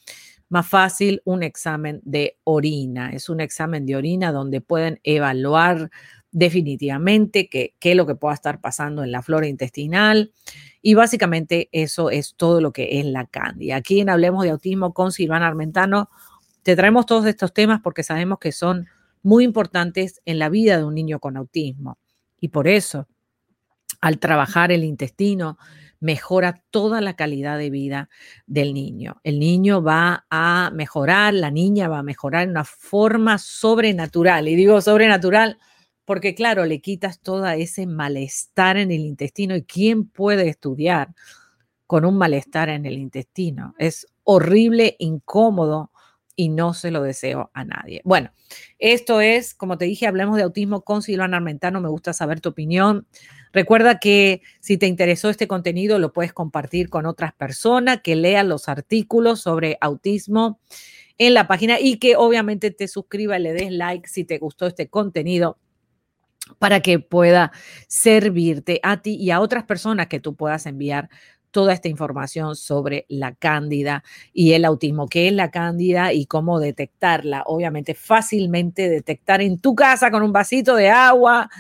más 0.48 0.66
fácil 0.66 1.22
un 1.24 1.42
examen 1.42 2.00
de 2.04 2.38
orina. 2.44 3.10
Es 3.10 3.28
un 3.28 3.40
examen 3.40 3.86
de 3.86 3.96
orina 3.96 4.32
donde 4.32 4.60
pueden 4.60 5.00
evaluar 5.04 5.90
definitivamente 6.30 7.48
qué, 7.48 7.74
es 7.80 7.96
lo 7.96 8.06
que 8.06 8.14
pueda 8.14 8.34
estar 8.34 8.60
pasando 8.60 9.02
en 9.02 9.12
la 9.12 9.22
flora 9.22 9.46
intestinal. 9.46 10.32
Y 10.82 10.94
básicamente 10.94 11.68
eso 11.72 12.10
es 12.10 12.34
todo 12.36 12.60
lo 12.60 12.72
que 12.72 13.00
es 13.00 13.04
la 13.04 13.26
cándida. 13.26 13.76
Aquí 13.76 14.00
en 14.00 14.10
Hablemos 14.10 14.44
de 14.44 14.50
Autismo 14.50 14.94
con 14.94 15.12
Silvana 15.12 15.46
Armentano 15.46 16.10
te 16.62 16.76
traemos 16.76 17.06
todos 17.06 17.26
estos 17.26 17.52
temas 17.52 17.80
porque 17.82 18.02
sabemos 18.02 18.38
que 18.38 18.52
son 18.52 18.86
muy 19.22 19.44
importantes 19.44 20.20
en 20.24 20.38
la 20.38 20.48
vida 20.48 20.78
de 20.78 20.84
un 20.84 20.94
niño 20.94 21.18
con 21.18 21.36
autismo. 21.36 21.98
Y 22.40 22.48
por 22.48 22.68
eso, 22.68 23.08
al 24.00 24.18
trabajar 24.18 24.70
el 24.70 24.84
intestino, 24.84 25.58
mejora 26.00 26.62
toda 26.70 27.00
la 27.00 27.16
calidad 27.16 27.58
de 27.58 27.70
vida 27.70 28.08
del 28.46 28.74
niño. 28.74 29.20
El 29.24 29.38
niño 29.38 29.82
va 29.82 30.26
a 30.30 30.70
mejorar, 30.74 31.34
la 31.34 31.50
niña 31.50 31.88
va 31.88 31.98
a 31.98 32.02
mejorar 32.02 32.44
en 32.44 32.50
una 32.50 32.64
forma 32.64 33.38
sobrenatural. 33.38 34.48
Y 34.48 34.56
digo 34.56 34.80
sobrenatural 34.80 35.58
porque, 36.04 36.34
claro, 36.34 36.64
le 36.64 36.80
quitas 36.80 37.20
todo 37.20 37.46
ese 37.48 37.86
malestar 37.86 38.76
en 38.76 38.90
el 38.90 39.00
intestino. 39.00 39.54
¿Y 39.56 39.64
quién 39.64 40.08
puede 40.08 40.48
estudiar 40.48 41.14
con 41.86 42.04
un 42.04 42.16
malestar 42.16 42.68
en 42.68 42.86
el 42.86 42.98
intestino? 42.98 43.74
Es 43.78 44.06
horrible, 44.24 44.96
incómodo 44.98 45.90
y 46.34 46.50
no 46.50 46.72
se 46.72 46.92
lo 46.92 47.02
deseo 47.02 47.50
a 47.52 47.64
nadie. 47.64 48.00
Bueno, 48.04 48.30
esto 48.78 49.20
es, 49.20 49.54
como 49.54 49.76
te 49.76 49.86
dije, 49.86 50.06
hablemos 50.06 50.36
de 50.36 50.44
autismo 50.44 50.82
con 50.82 51.02
Silvana 51.02 51.36
Armentano. 51.36 51.80
Me 51.80 51.88
gusta 51.88 52.12
saber 52.12 52.40
tu 52.40 52.50
opinión. 52.50 53.08
Recuerda 53.52 53.98
que 53.98 54.42
si 54.60 54.76
te 54.78 54.86
interesó 54.86 55.30
este 55.30 55.48
contenido, 55.48 55.98
lo 55.98 56.12
puedes 56.12 56.32
compartir 56.32 56.88
con 56.88 57.06
otras 57.06 57.32
personas, 57.32 58.00
que 58.02 58.16
lean 58.16 58.48
los 58.48 58.68
artículos 58.68 59.40
sobre 59.40 59.78
autismo 59.80 60.60
en 61.18 61.34
la 61.34 61.46
página 61.48 61.80
y 61.80 61.98
que 61.98 62.16
obviamente 62.16 62.70
te 62.70 62.88
suscribas 62.88 63.40
y 63.40 63.42
le 63.42 63.52
des 63.52 63.72
like 63.72 64.08
si 64.08 64.24
te 64.24 64.38
gustó 64.38 64.66
este 64.66 64.88
contenido 64.88 65.58
para 66.58 66.80
que 66.80 66.98
pueda 66.98 67.52
servirte 67.88 68.80
a 68.82 69.02
ti 69.02 69.16
y 69.16 69.30
a 69.30 69.40
otras 69.40 69.64
personas 69.64 70.06
que 70.06 70.20
tú 70.20 70.34
puedas 70.34 70.66
enviar 70.66 71.10
toda 71.50 71.72
esta 71.72 71.88
información 71.88 72.56
sobre 72.56 73.06
la 73.08 73.34
cándida 73.34 74.04
y 74.32 74.52
el 74.52 74.64
autismo, 74.64 75.08
qué 75.08 75.28
es 75.28 75.32
la 75.32 75.50
cándida 75.50 76.12
y 76.12 76.26
cómo 76.26 76.60
detectarla. 76.60 77.42
Obviamente 77.46 77.94
fácilmente 77.94 78.88
detectar 78.88 79.40
en 79.40 79.58
tu 79.58 79.74
casa 79.74 80.10
con 80.10 80.22
un 80.22 80.32
vasito 80.32 80.74
de 80.76 80.90
agua. 80.90 81.50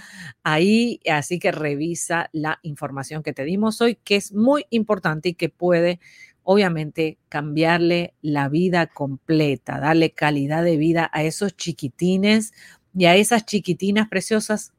Ahí, 0.42 1.00
así 1.10 1.38
que 1.38 1.52
revisa 1.52 2.28
la 2.32 2.58
información 2.62 3.22
que 3.22 3.32
te 3.32 3.44
dimos 3.44 3.80
hoy, 3.80 3.96
que 4.04 4.16
es 4.16 4.32
muy 4.32 4.66
importante 4.70 5.30
y 5.30 5.34
que 5.34 5.48
puede 5.48 6.00
obviamente 6.42 7.18
cambiarle 7.28 8.14
la 8.22 8.48
vida 8.48 8.86
completa, 8.86 9.80
darle 9.80 10.12
calidad 10.12 10.64
de 10.64 10.78
vida 10.78 11.10
a 11.12 11.22
esos 11.22 11.54
chiquitines 11.54 12.54
y 12.94 13.04
a 13.04 13.16
esas 13.16 13.44
chiquitinas 13.44 14.08
preciosas 14.08 14.72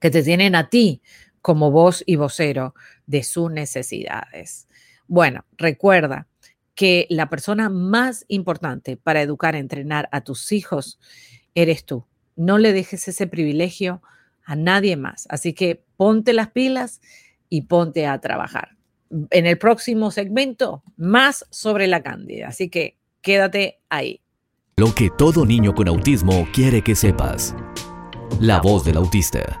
que 0.00 0.10
te 0.10 0.24
tienen 0.24 0.56
a 0.56 0.68
ti 0.68 1.00
como 1.40 1.70
voz 1.70 2.02
y 2.04 2.16
vocero 2.16 2.74
de 3.06 3.22
sus 3.22 3.50
necesidades. 3.50 4.68
Bueno, 5.06 5.44
recuerda 5.56 6.28
que 6.74 7.06
la 7.10 7.28
persona 7.28 7.68
más 7.68 8.24
importante 8.28 8.96
para 8.96 9.22
educar, 9.22 9.54
entrenar 9.56 10.08
a 10.12 10.22
tus 10.22 10.52
hijos 10.52 10.98
eres 11.54 11.84
tú. 11.84 12.06
No 12.36 12.58
le 12.58 12.72
dejes 12.72 13.08
ese 13.08 13.26
privilegio 13.26 14.02
a 14.44 14.56
nadie 14.56 14.96
más. 14.96 15.26
Así 15.28 15.52
que 15.52 15.84
ponte 15.96 16.32
las 16.32 16.50
pilas 16.50 17.00
y 17.48 17.62
ponte 17.62 18.06
a 18.06 18.18
trabajar. 18.20 18.76
En 19.30 19.46
el 19.46 19.58
próximo 19.58 20.10
segmento, 20.10 20.82
más 20.96 21.46
sobre 21.50 21.86
la 21.86 22.02
cándida. 22.02 22.48
Así 22.48 22.70
que 22.70 22.96
quédate 23.20 23.80
ahí. 23.90 24.22
Lo 24.76 24.94
que 24.94 25.10
todo 25.10 25.44
niño 25.44 25.74
con 25.74 25.88
autismo 25.88 26.48
quiere 26.52 26.82
que 26.82 26.94
sepas. 26.94 27.54
La 28.40 28.60
voz 28.60 28.84
del 28.84 28.96
autista. 28.96 29.60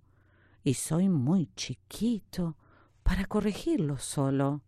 Y 0.63 0.75
soy 0.75 1.09
muy 1.09 1.49
chiquito 1.55 2.57
para 3.03 3.25
corregirlo 3.25 3.97
solo. 3.97 4.61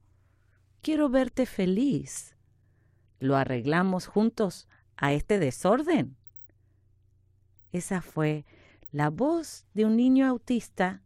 Quiero 0.81 1.09
verte 1.09 1.45
feliz. 1.45 2.35
¿Lo 3.19 3.37
arreglamos 3.37 4.07
juntos 4.07 4.67
a 4.97 5.13
este 5.13 5.39
desorden? 5.39 6.17
Esa 7.71 8.01
fue 8.01 8.45
la 8.91 9.09
voz 9.09 9.65
de 9.73 9.85
un 9.85 9.95
niño 9.95 10.27
autista 10.27 11.01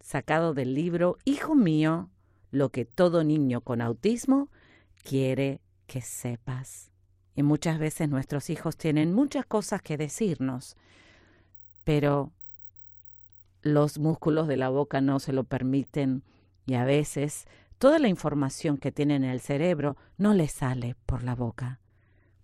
sacado 0.00 0.54
del 0.54 0.74
libro 0.74 1.18
Hijo 1.24 1.54
mío, 1.54 2.10
lo 2.50 2.70
que 2.70 2.84
todo 2.84 3.24
niño 3.24 3.60
con 3.60 3.80
autismo 3.80 4.50
quiere 5.02 5.60
que 5.86 6.00
sepas. 6.00 6.90
Y 7.34 7.42
muchas 7.42 7.78
veces 7.78 8.08
nuestros 8.08 8.50
hijos 8.50 8.76
tienen 8.76 9.12
muchas 9.12 9.46
cosas 9.46 9.82
que 9.82 9.96
decirnos, 9.96 10.76
pero 11.84 12.32
los 13.62 13.98
músculos 13.98 14.48
de 14.48 14.56
la 14.56 14.68
boca 14.68 15.00
no 15.00 15.18
se 15.18 15.32
lo 15.32 15.44
permiten 15.44 16.22
y 16.66 16.74
a 16.74 16.84
veces 16.84 17.46
toda 17.78 17.98
la 17.98 18.08
información 18.08 18.76
que 18.76 18.92
tienen 18.92 19.24
en 19.24 19.30
el 19.30 19.40
cerebro 19.40 19.96
no 20.16 20.34
les 20.34 20.52
sale 20.52 20.96
por 21.06 21.22
la 21.22 21.34
boca. 21.34 21.80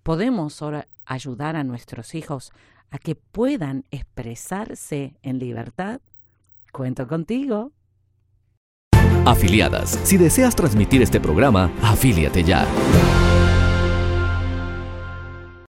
Podemos 0.03 0.61
ahora 0.62 0.88
ayudar 1.07 1.57
a 1.57 1.64
nuestros 1.64 2.14
hijos 2.14 2.53
a 2.90 2.98
que 2.98 3.14
puedan 3.14 3.85
expresarse 3.90 5.16
en 5.22 5.38
libertad. 5.38 6.00
Cuento 6.72 7.09
contigo. 7.09 7.72
Afiliadas, 9.27 9.98
si 10.05 10.18
deseas 10.18 10.55
transmitir 10.55 11.00
este 11.00 11.20
programa, 11.20 11.72
afíliate 11.83 12.44
ya. 12.44 12.66